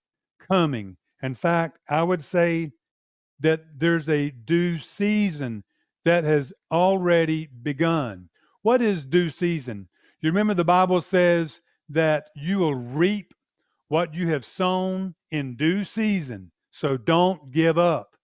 [0.48, 0.98] coming.
[1.24, 2.72] In fact, I would say
[3.40, 5.64] that there's a due season
[6.06, 8.30] that has already begun.
[8.62, 9.88] What is due season?
[10.22, 13.34] You remember the Bible says that you will reap
[13.88, 16.52] what you have sown in due season.
[16.72, 18.16] So don't give up.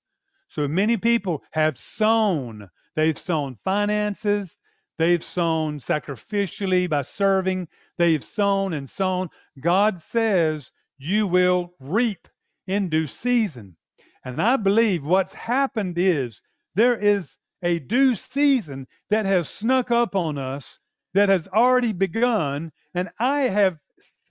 [0.47, 2.69] So many people have sown.
[2.95, 4.57] They've sown finances.
[4.97, 7.67] They've sown sacrificially by serving.
[7.97, 9.29] They've sown and sown.
[9.59, 12.27] God says you will reap
[12.67, 13.75] in due season.
[14.23, 16.41] And I believe what's happened is
[16.75, 20.79] there is a due season that has snuck up on us,
[21.15, 22.71] that has already begun.
[22.93, 23.79] And I have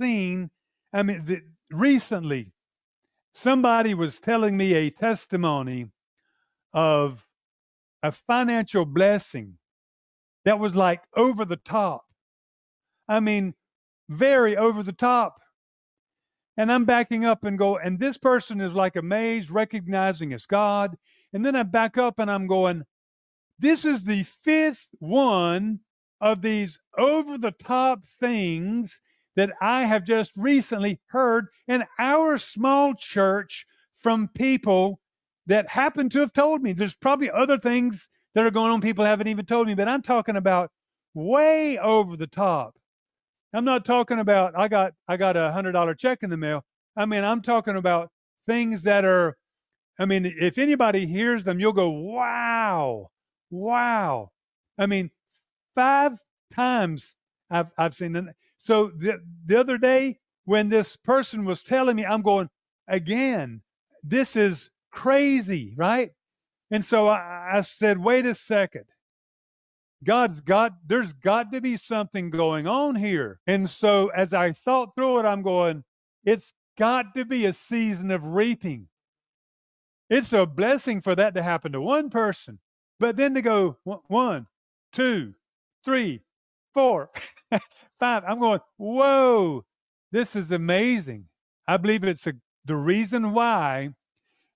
[0.01, 0.51] seen,
[0.93, 2.53] I mean, the, recently,
[3.33, 5.91] somebody was telling me a testimony
[6.73, 7.27] of
[8.05, 9.59] a financial blessing
[10.45, 12.05] that was like over the top.
[13.09, 13.55] I mean,
[14.09, 15.41] very over the top.
[16.57, 20.97] And I'm backing up and go, and this person is like amazed, recognizing it's God.
[21.33, 22.85] And then I back up and I'm going,
[23.59, 25.81] this is the fifth one
[26.21, 29.01] of these over the top things
[29.37, 33.67] that I have just recently heard in our small church
[34.03, 35.01] from people
[35.47, 36.73] that happen to have told me.
[36.73, 40.03] There's probably other things that are going on people haven't even told me, but I'm
[40.03, 40.71] talking about
[41.15, 42.75] way over the top.
[43.53, 46.65] I'm not talking about I got I got a hundred dollar check in the mail.
[46.97, 48.11] I mean, I'm talking about
[48.47, 49.37] things that are
[49.99, 53.11] I mean, if anybody hears them, you'll go, wow.
[53.55, 54.33] Wow.
[54.77, 55.11] I mean,
[55.77, 56.19] five
[56.53, 57.15] times
[57.49, 58.25] I've, I've seen it.
[58.59, 62.51] So the, the other day, when this person was telling me, I'm going,
[62.89, 63.63] again,
[64.03, 66.11] this is crazy, right?
[66.71, 68.85] And so I, I said, wait a second.
[70.03, 73.41] God's got, there's got to be something going on here.
[73.47, 75.85] And so as I thought through it, I'm going,
[76.25, 78.89] it's got to be a season of reaping.
[80.11, 82.59] It's a blessing for that to happen to one person.
[83.01, 84.47] But then to go one,
[84.93, 85.35] two,
[85.85, 86.23] three,
[86.73, 87.11] four,
[88.01, 89.65] five, I'm going, whoa,
[90.13, 91.27] this is amazing.
[91.67, 92.35] I believe it's a,
[92.65, 93.91] the reason why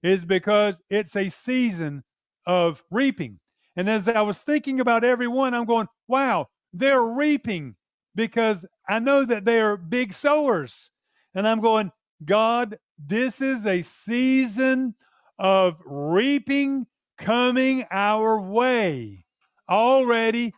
[0.03, 2.05] is because it's a season
[2.47, 3.41] of reaping.
[3.77, 7.77] And as I was thinking about everyone, I'm going, wow, they're reaping
[8.15, 10.91] because I know that they are big sowers.
[11.35, 11.93] And I'm going,
[12.25, 14.95] God, this is a season
[15.39, 16.87] of reaping
[17.19, 19.25] coming our way
[19.69, 20.53] already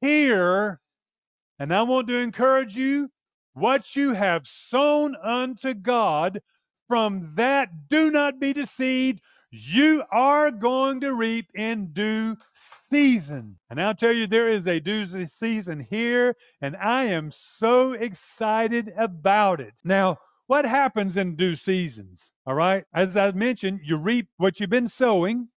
[0.00, 0.80] here.
[1.58, 3.10] And I want to encourage you
[3.52, 6.40] what you have sown unto God
[6.88, 9.20] from that, do not be deceived.
[9.50, 13.58] You are going to reap in due season.
[13.70, 18.92] And I'll tell you, there is a due season here, and I am so excited
[18.98, 19.74] about it.
[19.84, 22.32] Now, what happens in due seasons?
[22.46, 22.84] All right.
[22.92, 25.48] As I mentioned, you reap what you've been sowing.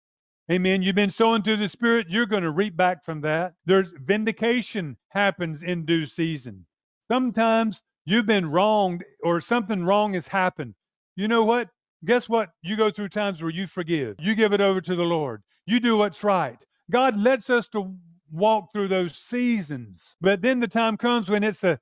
[0.49, 0.81] Amen.
[0.81, 3.53] You've been sowing through the Spirit, you're going to reap back from that.
[3.65, 6.65] There's vindication happens in due season.
[7.11, 10.75] Sometimes you've been wronged or something wrong has happened.
[11.17, 11.69] You know what?
[12.05, 12.49] Guess what?
[12.61, 14.15] You go through times where you forgive.
[14.19, 15.41] You give it over to the Lord.
[15.65, 16.63] You do what's right.
[16.89, 17.93] God lets us to
[18.31, 20.15] walk through those seasons.
[20.21, 21.79] But then the time comes when it's a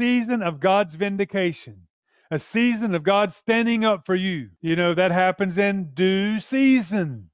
[0.00, 1.86] season of God's vindication
[2.30, 4.50] a season of God standing up for you.
[4.60, 7.29] You know, that happens in due season.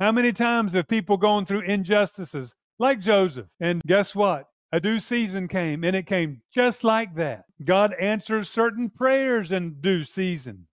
[0.00, 3.48] How many times have people gone through injustices like Joseph?
[3.60, 4.46] And guess what?
[4.72, 7.44] A due season came, and it came just like that.
[7.66, 10.68] God answers certain prayers in due season.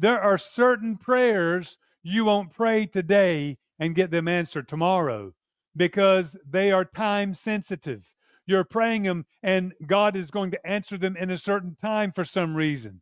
[0.00, 5.32] There are certain prayers you won't pray today and get them answered tomorrow
[5.76, 8.12] because they are time sensitive.
[8.46, 12.24] You're praying them, and God is going to answer them in a certain time for
[12.24, 13.00] some reason.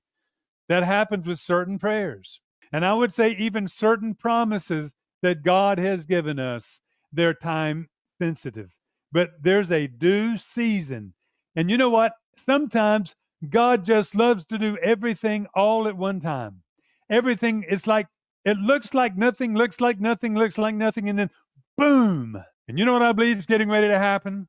[0.68, 2.42] That happens with certain prayers.
[2.70, 4.92] And I would say, even certain promises
[5.24, 7.88] that God has given us, they're time
[8.20, 8.76] sensitive.
[9.10, 11.14] But there's a due season.
[11.56, 12.12] And you know what?
[12.36, 13.16] Sometimes
[13.48, 16.62] God just loves to do everything all at one time.
[17.08, 18.06] Everything is like,
[18.44, 21.30] it looks like nothing, looks like nothing, looks like nothing, and then
[21.78, 22.44] boom.
[22.68, 24.46] And you know what I believe is getting ready to happen?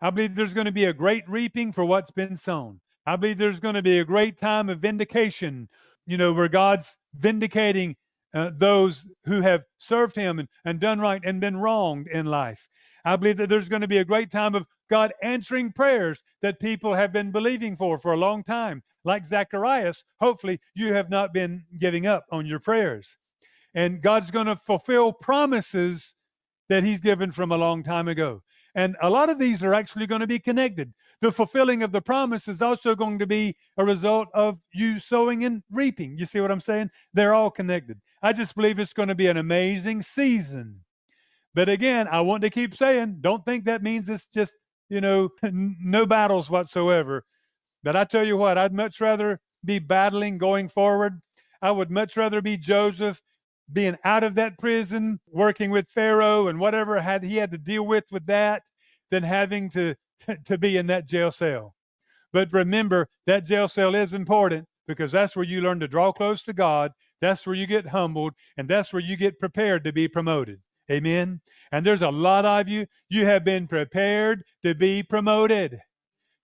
[0.00, 2.80] I believe there's going to be a great reaping for what's been sown.
[3.06, 5.68] I believe there's going to be a great time of vindication,
[6.06, 7.96] you know, where God's vindicating
[8.34, 12.68] uh, those who have served him and, and done right and been wronged in life.
[13.04, 16.60] I believe that there's going to be a great time of God answering prayers that
[16.60, 18.82] people have been believing for for a long time.
[19.04, 23.16] Like Zacharias, hopefully you have not been giving up on your prayers.
[23.74, 26.14] And God's going to fulfill promises
[26.68, 28.42] that he's given from a long time ago.
[28.74, 30.92] And a lot of these are actually going to be connected.
[31.20, 35.44] The fulfilling of the promise is also going to be a result of you sowing
[35.44, 36.16] and reaping.
[36.18, 36.90] You see what I'm saying?
[37.12, 38.00] They're all connected.
[38.22, 40.80] I just believe it's going to be an amazing season.
[41.54, 44.52] But again, I want to keep saying, don't think that means it's just,
[44.88, 47.24] you know, no battles whatsoever.
[47.82, 51.20] But I tell you what, I'd much rather be battling going forward.
[51.60, 53.20] I would much rather be Joseph
[53.72, 57.86] being out of that prison, working with Pharaoh and whatever had he had to deal
[57.86, 58.62] with with that,
[59.10, 59.94] than having to
[60.44, 61.74] to be in that jail cell.
[62.32, 66.42] But remember, that jail cell is important because that's where you learn to draw close
[66.44, 66.92] to God.
[67.22, 70.60] That's where you get humbled, and that's where you get prepared to be promoted.
[70.90, 71.40] Amen.
[71.70, 75.78] And there's a lot of you, you have been prepared to be promoted.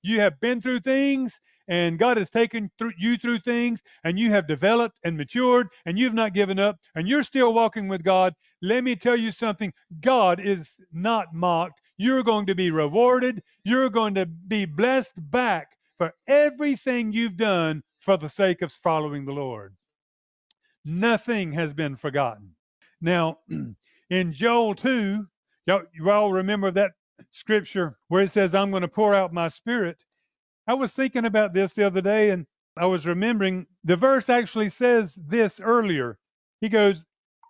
[0.03, 4.31] You have been through things, and God has taken through you through things, and you
[4.31, 8.35] have developed and matured, and you've not given up, and you're still walking with God.
[8.63, 11.81] Let me tell you something God is not mocked.
[11.97, 17.83] You're going to be rewarded, you're going to be blessed back for everything you've done
[17.99, 19.75] for the sake of following the Lord.
[20.89, 22.55] Nothing has been forgotten.
[23.03, 23.41] Now,
[24.11, 25.27] in Joel 2,
[25.67, 26.93] y'all, you all remember that
[27.31, 29.99] scripture where it says, I'm going to pour out my spirit.
[30.67, 34.71] I was thinking about this the other day and I was remembering the verse actually
[34.71, 36.17] says this earlier.
[36.63, 37.05] He goes,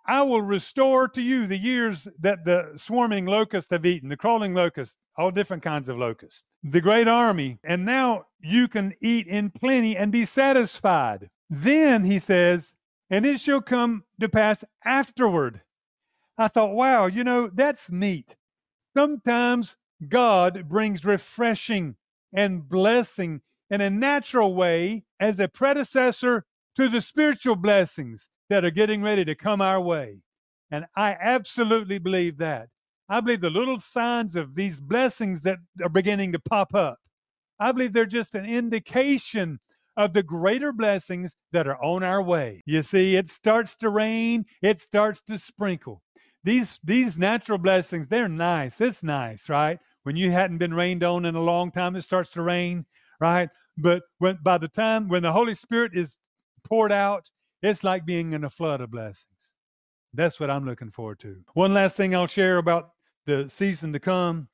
[0.05, 4.53] I will restore to you the years that the swarming locusts have eaten, the crawling
[4.53, 9.49] locusts, all different kinds of locusts, the great army, and now you can eat in
[9.49, 11.29] plenty and be satisfied.
[11.49, 12.73] Then he says,
[13.09, 15.61] and it shall come to pass afterward.
[16.37, 18.35] I thought, wow, you know, that's neat.
[18.95, 21.95] Sometimes God brings refreshing
[22.33, 26.45] and blessing in a natural way as a predecessor
[26.75, 30.21] to the spiritual blessings that are getting ready to come our way.
[30.71, 32.69] And I absolutely believe that.
[33.09, 36.99] I believe the little signs of these blessings that are beginning to pop up,
[37.59, 39.59] I believe they're just an indication
[39.99, 42.63] of the greater blessings that are on our way.
[42.65, 46.01] You see, it starts to rain, it starts to sprinkle.
[46.45, 48.79] These these natural blessings, they're nice.
[48.79, 49.77] It's nice, right?
[50.03, 52.85] When you hadn't been rained on in a long time, it starts to rain,
[53.19, 53.49] right?
[53.77, 56.15] But when by the time when the Holy Spirit is
[56.63, 57.29] poured out,
[57.61, 59.53] it's like being in a flood of blessings.
[60.13, 61.43] That's what I'm looking forward to.
[61.55, 62.91] One last thing I'll share about
[63.29, 64.47] the season to come.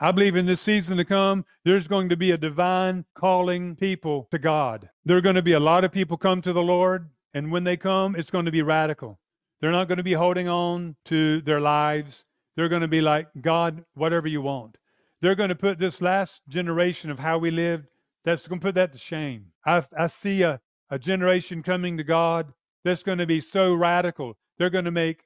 [0.00, 4.26] I believe in this season to come, there's going to be a divine calling people
[4.30, 4.88] to God.
[5.04, 7.64] There are going to be a lot of people come to the Lord, and when
[7.64, 9.20] they come, it's going to be radical.
[9.60, 12.24] They're not going to be holding on to their lives.
[12.56, 14.76] They're going to be like, God, whatever you want.
[15.20, 17.86] They're going to put this last generation of how we lived,
[18.24, 19.52] that's going to put that to shame.
[19.64, 20.60] I, I see a,
[20.90, 22.52] a generation coming to God
[22.82, 24.36] that's going to be so radical.
[24.58, 25.24] They're going to make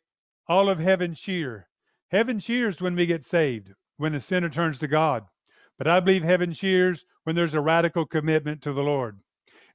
[0.48, 1.68] all of heaven cheer.
[2.11, 5.24] Heaven cheers when we get saved, when a sinner turns to God.
[5.78, 9.18] But I believe heaven cheers when there's a radical commitment to the Lord.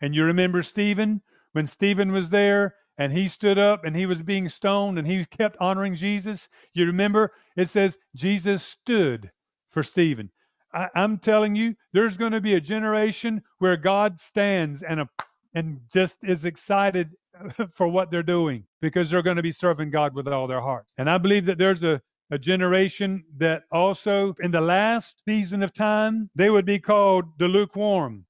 [0.02, 1.22] And you remember Stephen,
[1.52, 5.26] when Stephen was there and he stood up and he was being stoned and he
[5.26, 6.50] kept honoring Jesus.
[6.74, 9.32] You remember it says Jesus stood
[9.70, 10.32] for Stephen.
[10.74, 15.10] I, am telling you, there's going to be a generation where God stands and a,
[15.54, 17.10] and just is excited
[17.74, 20.86] for what they're doing because they're going to be serving God with all their heart.
[20.98, 22.02] And I believe that there's a
[22.32, 27.48] a generation that also, in the last season of time, they would be called the
[27.48, 28.26] lukewarm,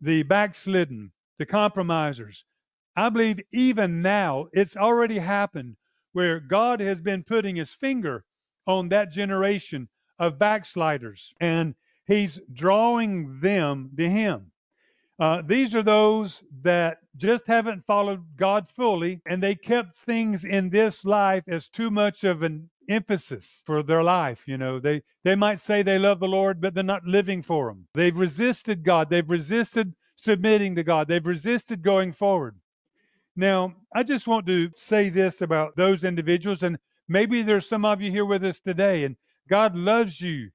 [0.00, 2.44] the backslidden, the compromisers.
[2.96, 5.76] I believe even now it's already happened
[6.12, 8.24] where God has been putting his finger
[8.66, 9.88] on that generation
[10.18, 11.74] of backsliders and
[12.06, 14.52] he's drawing them to him.
[15.18, 20.70] Uh, these are those that just haven't followed God fully, and they kept things in
[20.70, 24.46] this life as too much of an emphasis for their life.
[24.46, 27.70] You know, they they might say they love the Lord, but they're not living for
[27.70, 27.86] Him.
[27.94, 29.10] They've resisted God.
[29.10, 31.08] They've resisted submitting to God.
[31.08, 32.56] They've resisted going forward.
[33.36, 36.78] Now, I just want to say this about those individuals, and
[37.08, 39.16] maybe there's some of you here with us today, and
[39.48, 40.50] God loves you,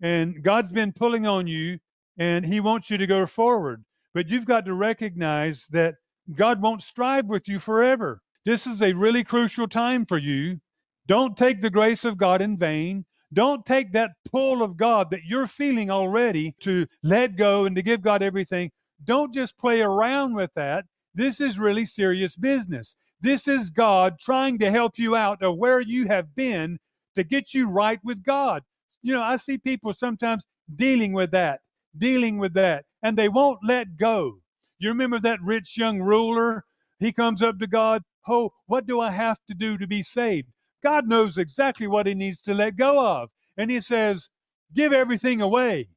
[0.00, 1.78] and God's been pulling on you,
[2.16, 3.84] and He wants you to go forward.
[4.14, 5.96] But you've got to recognize that
[6.34, 8.22] God won't strive with you forever.
[8.44, 10.60] This is a really crucial time for you.
[11.06, 13.04] Don't take the grace of God in vain.
[13.32, 17.82] Don't take that pull of God that you're feeling already to let go and to
[17.82, 18.70] give God everything.
[19.04, 20.84] Don't just play around with that.
[21.14, 22.96] This is really serious business.
[23.20, 26.78] This is God trying to help you out of where you have been
[27.14, 28.62] to get you right with God.
[29.02, 30.44] You know, I see people sometimes
[30.74, 31.60] dealing with that,
[31.96, 34.38] dealing with that and they won't let go.
[34.78, 36.64] You remember that rich young ruler?
[36.98, 40.48] He comes up to God, Oh, what do I have to do to be saved?
[40.82, 43.30] God knows exactly what he needs to let go of.
[43.56, 44.30] And he says,
[44.74, 45.88] Give everything away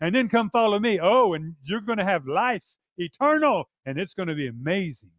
[0.00, 0.98] and then come follow me.
[1.00, 2.64] Oh, and you're going to have life
[2.98, 5.10] eternal and it's going to be amazing.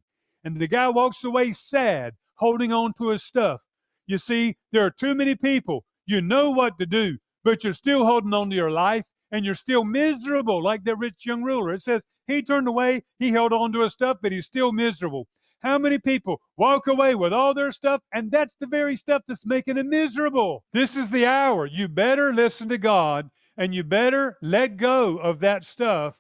[0.44, 3.62] And the guy walks away sad, holding on to his stuff.
[4.08, 5.86] You see, there are too many people.
[6.06, 9.56] You know what to do, but you're still holding on to your life and you're
[9.56, 11.74] still miserable, like that rich young ruler.
[11.74, 15.28] It says he turned away, he held on to his stuff, but he's still miserable.
[15.60, 19.46] How many people walk away with all their stuff, and that's the very stuff that's
[19.46, 20.64] making them miserable?
[20.74, 21.66] This is the hour.
[21.66, 26.16] You better listen to God and you better let go of that stuff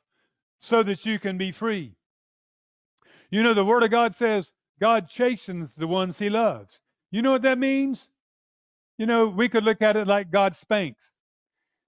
[0.59, 1.95] so that you can be free.
[3.31, 6.81] You know, the Word of God says God chastens the ones He loves.
[7.11, 8.09] You know what that means?
[8.97, 11.11] You know, we could look at it like God spanks.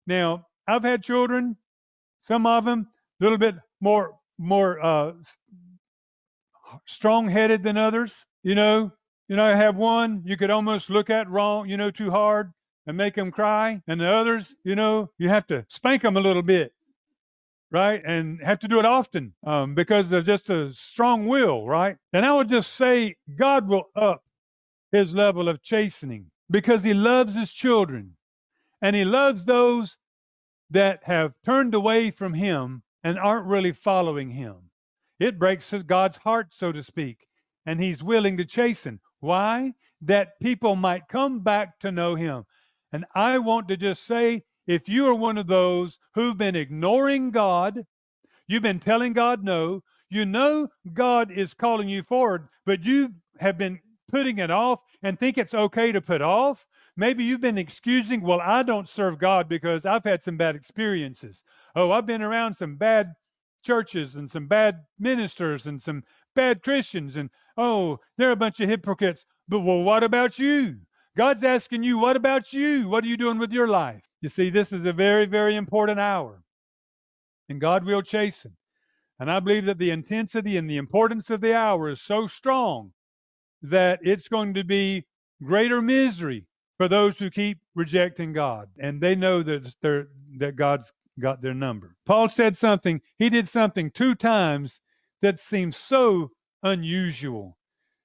[0.08, 1.58] Now, I've had children,
[2.22, 2.88] some of them
[3.20, 5.14] a little bit more more uh,
[6.86, 8.26] strong-headed than others.
[8.44, 8.92] You know,
[9.28, 12.52] you know, I have one you could almost look at wrong, you know, too hard
[12.88, 16.22] and make them cry, and the others, you know, you have to spank them a
[16.22, 16.74] little bit,
[17.72, 21.98] right, and have to do it often um, because they're just a strong will, right.
[22.12, 24.24] And I would just say God will up
[24.92, 28.18] His level of chastening because He loves His children,
[28.82, 29.98] and He loves those
[30.72, 34.71] that have turned away from him and aren't really following him.
[35.22, 37.28] It breaks God's heart, so to speak,
[37.66, 39.00] and he's willing to chasten.
[39.20, 39.74] Why?
[40.02, 42.46] That people might come back to know him.
[42.92, 47.30] And I want to just say if you are one of those who've been ignoring
[47.30, 47.86] God,
[48.48, 53.60] you've been telling God no, you know God is calling you forward, but you have
[53.60, 56.66] been putting it off and think it's okay to put off,
[56.98, 61.42] Maybe you've been excusing, well, I don't serve God because I've had some bad experiences.
[61.76, 63.14] Oh, I've been around some bad
[63.62, 66.04] churches and some bad ministers and some
[66.36, 67.16] bad Christians.
[67.16, 69.26] And oh, they're a bunch of hypocrites.
[69.48, 70.78] But well, what about you?
[71.18, 72.88] God's asking you, what about you?
[72.88, 74.04] What are you doing with your life?
[74.22, 76.44] You see, this is a very, very important hour.
[77.50, 78.56] And God will chasten.
[79.20, 82.94] And I believe that the intensity and the importance of the hour is so strong
[83.62, 85.06] that it's going to be
[85.44, 86.46] greater misery
[86.78, 89.72] for those who keep rejecting God, and they know that
[90.38, 90.92] that God's
[91.22, 91.96] got their number.
[92.06, 94.82] Paul said something, he did something two times
[95.22, 96.32] that seems so
[96.64, 97.58] unusual.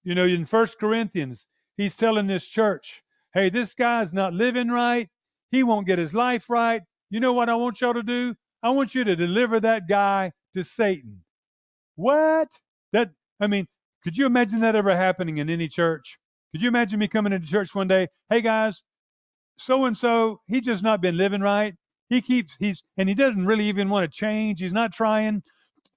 [0.05, 1.47] You know, in First Corinthians,
[1.77, 3.03] he's telling this church,
[3.35, 5.09] hey, this guy's not living right.
[5.51, 6.83] He won't get his life right.
[7.11, 8.35] You know what I want y'all to do?
[8.63, 11.23] I want you to deliver that guy to Satan.
[11.97, 12.49] What?
[12.93, 13.11] That,
[13.41, 13.67] I mean,
[14.03, 16.19] could you imagine that ever happening in any church?
[16.53, 18.09] Could you imagine me coming into church one day?
[18.31, 18.83] Hey guys,
[19.59, 21.75] so and so, he just not been living right.
[22.09, 24.61] He keeps he's and he doesn't really even want to change.
[24.61, 25.43] He's not trying.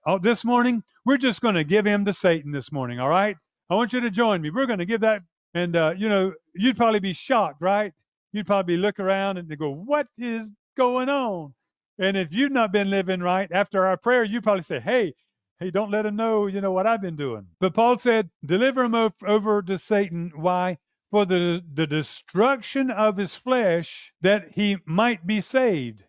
[0.06, 3.00] Oh, this morning we're just going to give him to Satan this morning.
[3.00, 3.36] All right.
[3.70, 4.50] I want you to join me.
[4.50, 5.22] We're going to give that.
[5.54, 7.94] And, uh, you know, you'd probably be shocked, right?
[8.32, 11.54] You'd probably look around and go, what is going on?
[11.98, 15.14] And if you've not been living right after our prayer, you probably say, hey,
[15.60, 17.46] hey, don't let him know, you know, what I've been doing.
[17.60, 20.32] But Paul said, deliver him over to Satan.
[20.36, 20.78] Why?
[21.12, 26.04] For the, the destruction of his flesh, that he might be saved,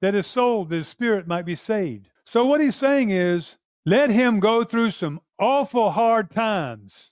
[0.00, 2.08] that his soul, that his spirit might be saved.
[2.24, 7.10] So what he's saying is, let him go through some awful hard times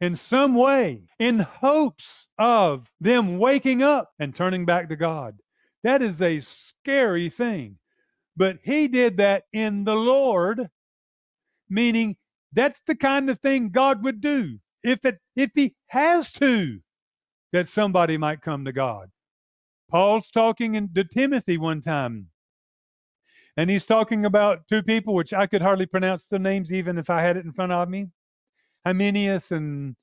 [0.00, 5.38] in some way in hopes of them waking up and turning back to God.
[5.84, 7.78] That is a scary thing.
[8.36, 10.68] But he did that in the Lord,
[11.68, 12.16] meaning
[12.52, 16.80] that's the kind of thing God would do if it if he has to
[17.52, 19.10] that somebody might come to God.
[19.90, 22.28] Paul's talking in, to Timothy one time,
[23.56, 27.10] and he's talking about two people which I could hardly pronounce the names even if
[27.10, 28.08] I had it in front of me.
[28.86, 29.94] Hymenaeus and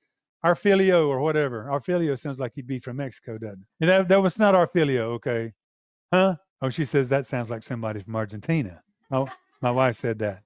[0.45, 1.65] Arphilio or whatever.
[1.65, 3.85] Arphilio sounds like he'd be from Mexico, doesn't it?
[3.87, 5.53] That, that was not Arphilio, okay.
[6.13, 6.35] Huh?
[6.61, 8.81] Oh, she says that sounds like somebody from Argentina.
[9.11, 9.27] Oh,
[9.61, 10.43] my wife said that.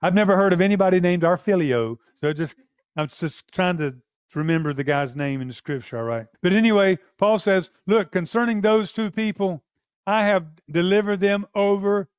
[0.00, 2.54] I've never heard of anybody named Arphilio, so just
[2.98, 3.96] I'm just trying to
[4.34, 6.26] remember the guy's name in the scripture, all right?
[6.42, 9.64] But anyway, Paul says, look, concerning those two people,
[10.06, 12.10] I have delivered them over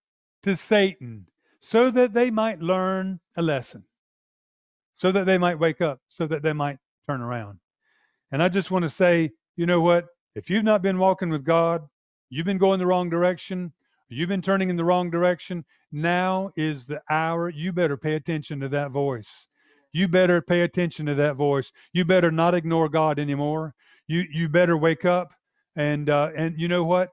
[0.42, 1.28] to Satan
[1.60, 3.84] so that they might learn a lesson,
[4.96, 7.60] so that they might wake up, so that they might turn around.
[8.32, 10.08] And I just want to say, you know what?
[10.34, 11.88] If you've not been walking with God,
[12.30, 13.74] You've been going the wrong direction.
[14.08, 15.66] You've been turning in the wrong direction.
[15.92, 17.50] Now is the hour.
[17.50, 19.49] You better pay attention to that voice.
[19.92, 21.72] You better pay attention to that voice.
[21.94, 23.74] You better not ignore God anymore.
[24.08, 25.32] You you better wake up.
[25.76, 27.10] And uh, and you know what?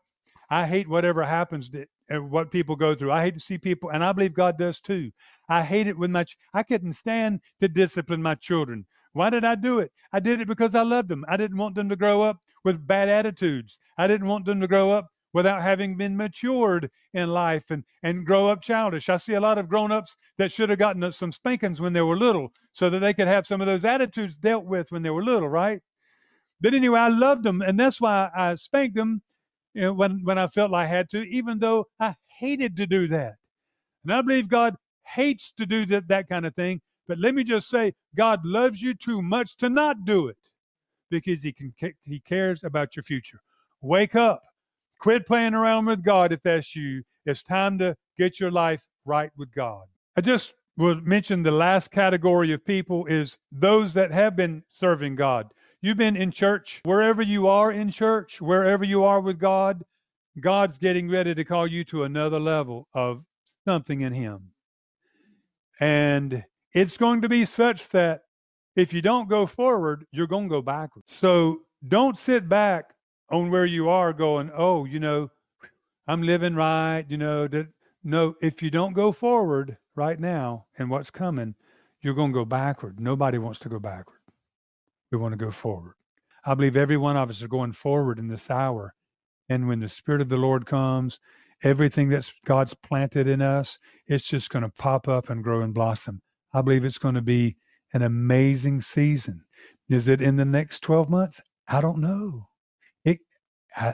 [0.51, 3.13] I hate whatever happens to what people go through.
[3.13, 5.11] I hate to see people, and I believe God does too.
[5.49, 8.87] I hate it when my ch- I couldn't stand to discipline my children.
[9.13, 9.93] Why did I do it?
[10.13, 11.25] I did it because I loved them.
[11.29, 13.79] I didn't want them to grow up with bad attitudes.
[13.99, 18.25] I didn't want them to grow up without having been matured in life and, and
[18.25, 19.11] grow up childish.
[19.11, 22.01] I see a lot of grown ups that should have gotten some spankings when they
[22.01, 25.11] were little so that they could have some of those attitudes dealt with when they
[25.11, 25.83] were little, right?
[26.63, 29.21] But anyway, I loved them, and that's why I spanked them
[29.75, 32.87] you know, when, when I felt like I had to, even though I hated to
[32.87, 33.35] do that.
[34.05, 34.75] And I believe God
[35.05, 36.81] hates to do that, that kind of thing.
[37.07, 40.39] But let me just say, God loves you too much to not do it
[41.11, 41.75] because he can
[42.05, 43.43] he cares about your future.
[43.83, 44.43] Wake up.
[44.99, 47.03] Quit playing around with God if that's you.
[47.25, 49.85] It's time to get your life right with God.
[50.17, 55.17] I just will mention the last category of people is those that have been serving
[55.17, 55.53] God.
[55.81, 59.85] You've been in church, wherever you are in church, wherever you are with God,
[60.41, 63.25] God's getting ready to call you to another level of
[63.65, 64.51] something in Him.
[65.81, 68.23] And it's going to be such that
[68.75, 71.13] if you don't go forward, you're going to go backwards.
[71.13, 72.96] So don't sit back
[73.31, 75.31] on where you are going, oh, you know,
[76.07, 77.69] I'm living right, you know, that
[78.05, 81.55] no, if you don't go forward right now and what's coming,
[82.01, 83.01] you're going to go backward.
[83.01, 84.21] Nobody wants to go backward.
[85.11, 85.95] We want to go forward.
[86.45, 88.95] I believe every one of us are going forward in this hour.
[89.49, 91.19] And when the Spirit of the Lord comes,
[91.63, 95.75] everything that's God's planted in us, it's just going to pop up and grow and
[95.75, 96.23] blossom.
[96.53, 97.57] I believe it's going to be
[97.93, 99.45] an amazing season.
[99.89, 101.41] Is it in the next 12 months?
[101.67, 102.49] I don't know.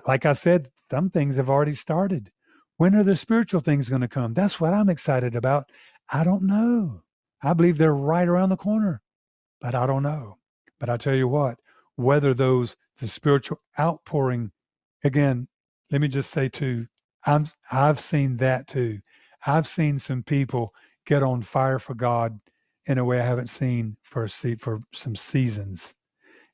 [0.07, 2.31] Like I said, some things have already started.
[2.77, 4.35] When are the spiritual things going to come?
[4.35, 5.71] That's what I'm excited about.
[6.09, 7.03] I don't know.
[7.43, 9.03] I believe they're right around the corner,
[9.61, 10.39] but I don't know.
[10.79, 11.59] But I tell you what,
[11.97, 14.53] whether those, the spiritual outpouring,
[15.05, 15.49] again,
[15.91, 16.87] let me just say too,
[17.27, 19.01] I'm, I've seen that too.
[19.47, 20.75] I've seen some people
[21.07, 22.41] get on fire for God
[22.87, 25.95] in a way I haven't seen for a for some seasons.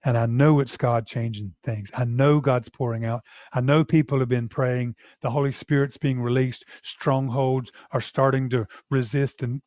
[0.04, 1.90] And I know it's God changing things.
[1.94, 3.22] I know God's pouring out.
[3.52, 4.94] I know people have been praying.
[5.22, 6.64] The Holy Spirit's being released.
[6.82, 9.60] Strongholds are starting to resist and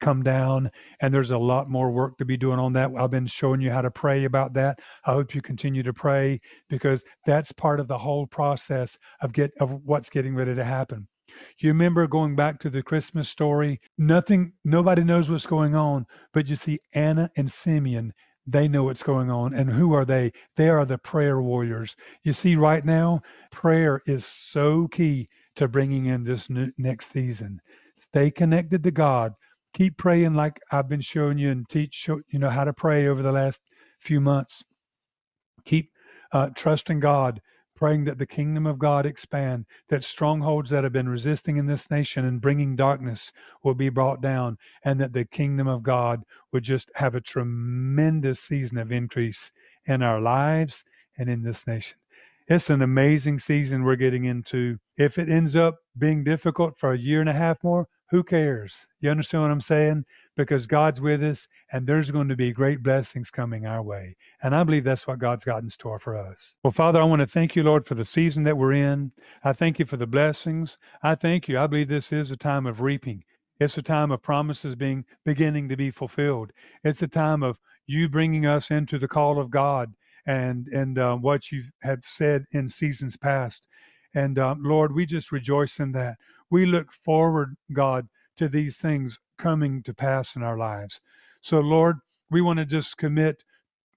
[0.00, 0.70] come down.
[1.00, 2.90] And there's a lot more work to be doing on that.
[2.96, 4.78] I've been showing you how to pray about that.
[5.04, 9.52] I hope you continue to pray because that's part of the whole process of get
[9.60, 11.08] of what's getting ready to happen.
[11.58, 13.80] You remember going back to the Christmas story?
[13.98, 18.14] Nothing, nobody knows what's going on, but you see Anna and Simeon,
[18.48, 19.52] they know what's going on.
[19.54, 20.32] And who are they?
[20.56, 21.94] They are the prayer warriors.
[22.22, 23.20] You see, right now,
[23.52, 27.60] prayer is so key to bringing in this new, next season.
[27.98, 29.34] Stay connected to God.
[29.74, 33.22] Keep praying like I've been showing you and teach you know how to pray over
[33.22, 33.60] the last
[34.00, 34.64] few months.
[35.66, 35.90] Keep
[36.32, 37.40] uh, trusting God
[37.78, 41.88] praying that the kingdom of God expand, that strongholds that have been resisting in this
[41.92, 46.64] nation and bringing darkness will be brought down, and that the kingdom of God would
[46.64, 49.52] just have a tremendous season of increase
[49.86, 50.84] in our lives
[51.16, 51.96] and in this nation.
[52.48, 54.78] It's an amazing season we're getting into.
[54.96, 58.86] If it ends up being difficult for a year and a half more, who cares?
[59.00, 60.04] You understand what I'm saying?
[60.36, 64.16] Because God's with us and there's going to be great blessings coming our way.
[64.42, 66.54] And I believe that's what God's got in store for us.
[66.64, 69.12] Well, Father, I want to thank you, Lord, for the season that we're in.
[69.44, 70.78] I thank you for the blessings.
[71.02, 71.58] I thank you.
[71.58, 73.24] I believe this is a time of reaping.
[73.60, 76.52] It's a time of promises being beginning to be fulfilled.
[76.84, 79.94] It's a time of you bringing us into the call of God
[80.26, 83.66] and and uh, what you have had said in seasons past.
[84.14, 86.16] And uh, Lord, we just rejoice in that.
[86.50, 91.00] We look forward, God, to these things coming to pass in our lives.
[91.42, 91.96] So, Lord,
[92.30, 93.42] we want to just commit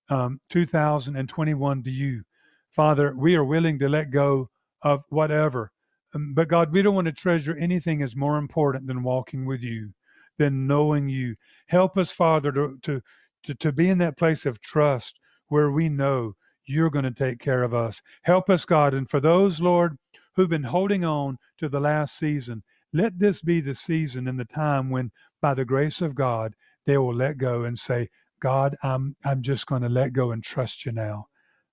[0.10, 2.24] um, 2021 to you.
[2.72, 4.50] Father, we are willing to let go
[4.82, 5.72] of whatever.
[6.14, 9.62] Um, but God, we don't want to treasure anything as more important than walking with
[9.62, 9.92] you,
[10.38, 11.36] than knowing you.
[11.68, 13.02] Help us, Father, to, to,
[13.44, 16.36] to, to be in that place of trust where we know
[16.66, 18.02] you're going to take care of us.
[18.24, 18.94] Help us, God.
[18.94, 19.98] And for those, Lord,
[20.36, 22.64] who've been holding on to the last season,
[22.94, 25.12] let this be the season and the time when,
[25.42, 26.54] by the grace of God,
[26.86, 28.10] they will let go and say,
[28.42, 31.28] God, I'm I'm just going to let go and trust you now.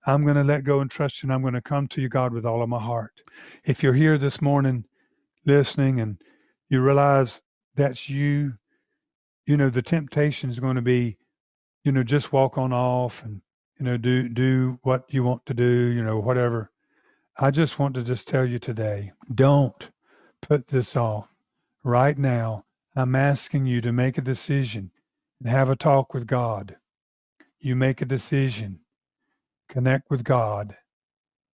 [0.06, 2.08] I'm going to let go and trust you, and I'm going to come to you,
[2.08, 3.22] God, with all of my heart.
[3.64, 4.84] If you're here this morning
[5.44, 6.18] listening and
[6.68, 7.42] you realize
[7.74, 8.54] that's you,
[9.46, 11.16] you know, the temptation is going to be,
[11.84, 13.40] you know, just walk on off and,
[13.78, 16.70] you know, do do what you want to do, you know, whatever.
[17.40, 19.90] I just want to just tell you today don't
[20.42, 21.28] put this off.
[21.84, 22.64] Right now,
[22.96, 24.90] I'm asking you to make a decision
[25.38, 26.78] and have a talk with God.
[27.60, 28.80] You make a decision,
[29.68, 30.78] connect with God,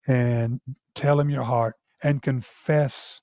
[0.06, 0.60] and
[0.94, 3.20] tell Him your heart and confess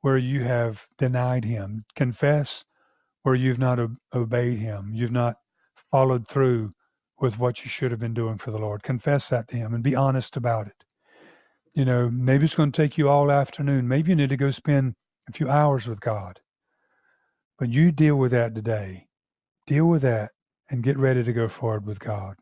[0.00, 1.82] where you have denied Him.
[1.94, 2.64] Confess
[3.22, 3.78] where you've not
[4.12, 4.90] obeyed Him.
[4.94, 5.36] You've not
[5.92, 6.72] followed through
[7.20, 8.82] with what you should have been doing for the Lord.
[8.82, 10.84] Confess that to Him and be honest about it.
[11.74, 13.86] You know, maybe it's going to take you all afternoon.
[13.86, 14.94] Maybe you need to go spend
[15.28, 16.40] a few hours with God.
[17.58, 19.06] But you deal with that today.
[19.66, 20.32] Deal with that
[20.68, 22.36] and get ready to go forward with God.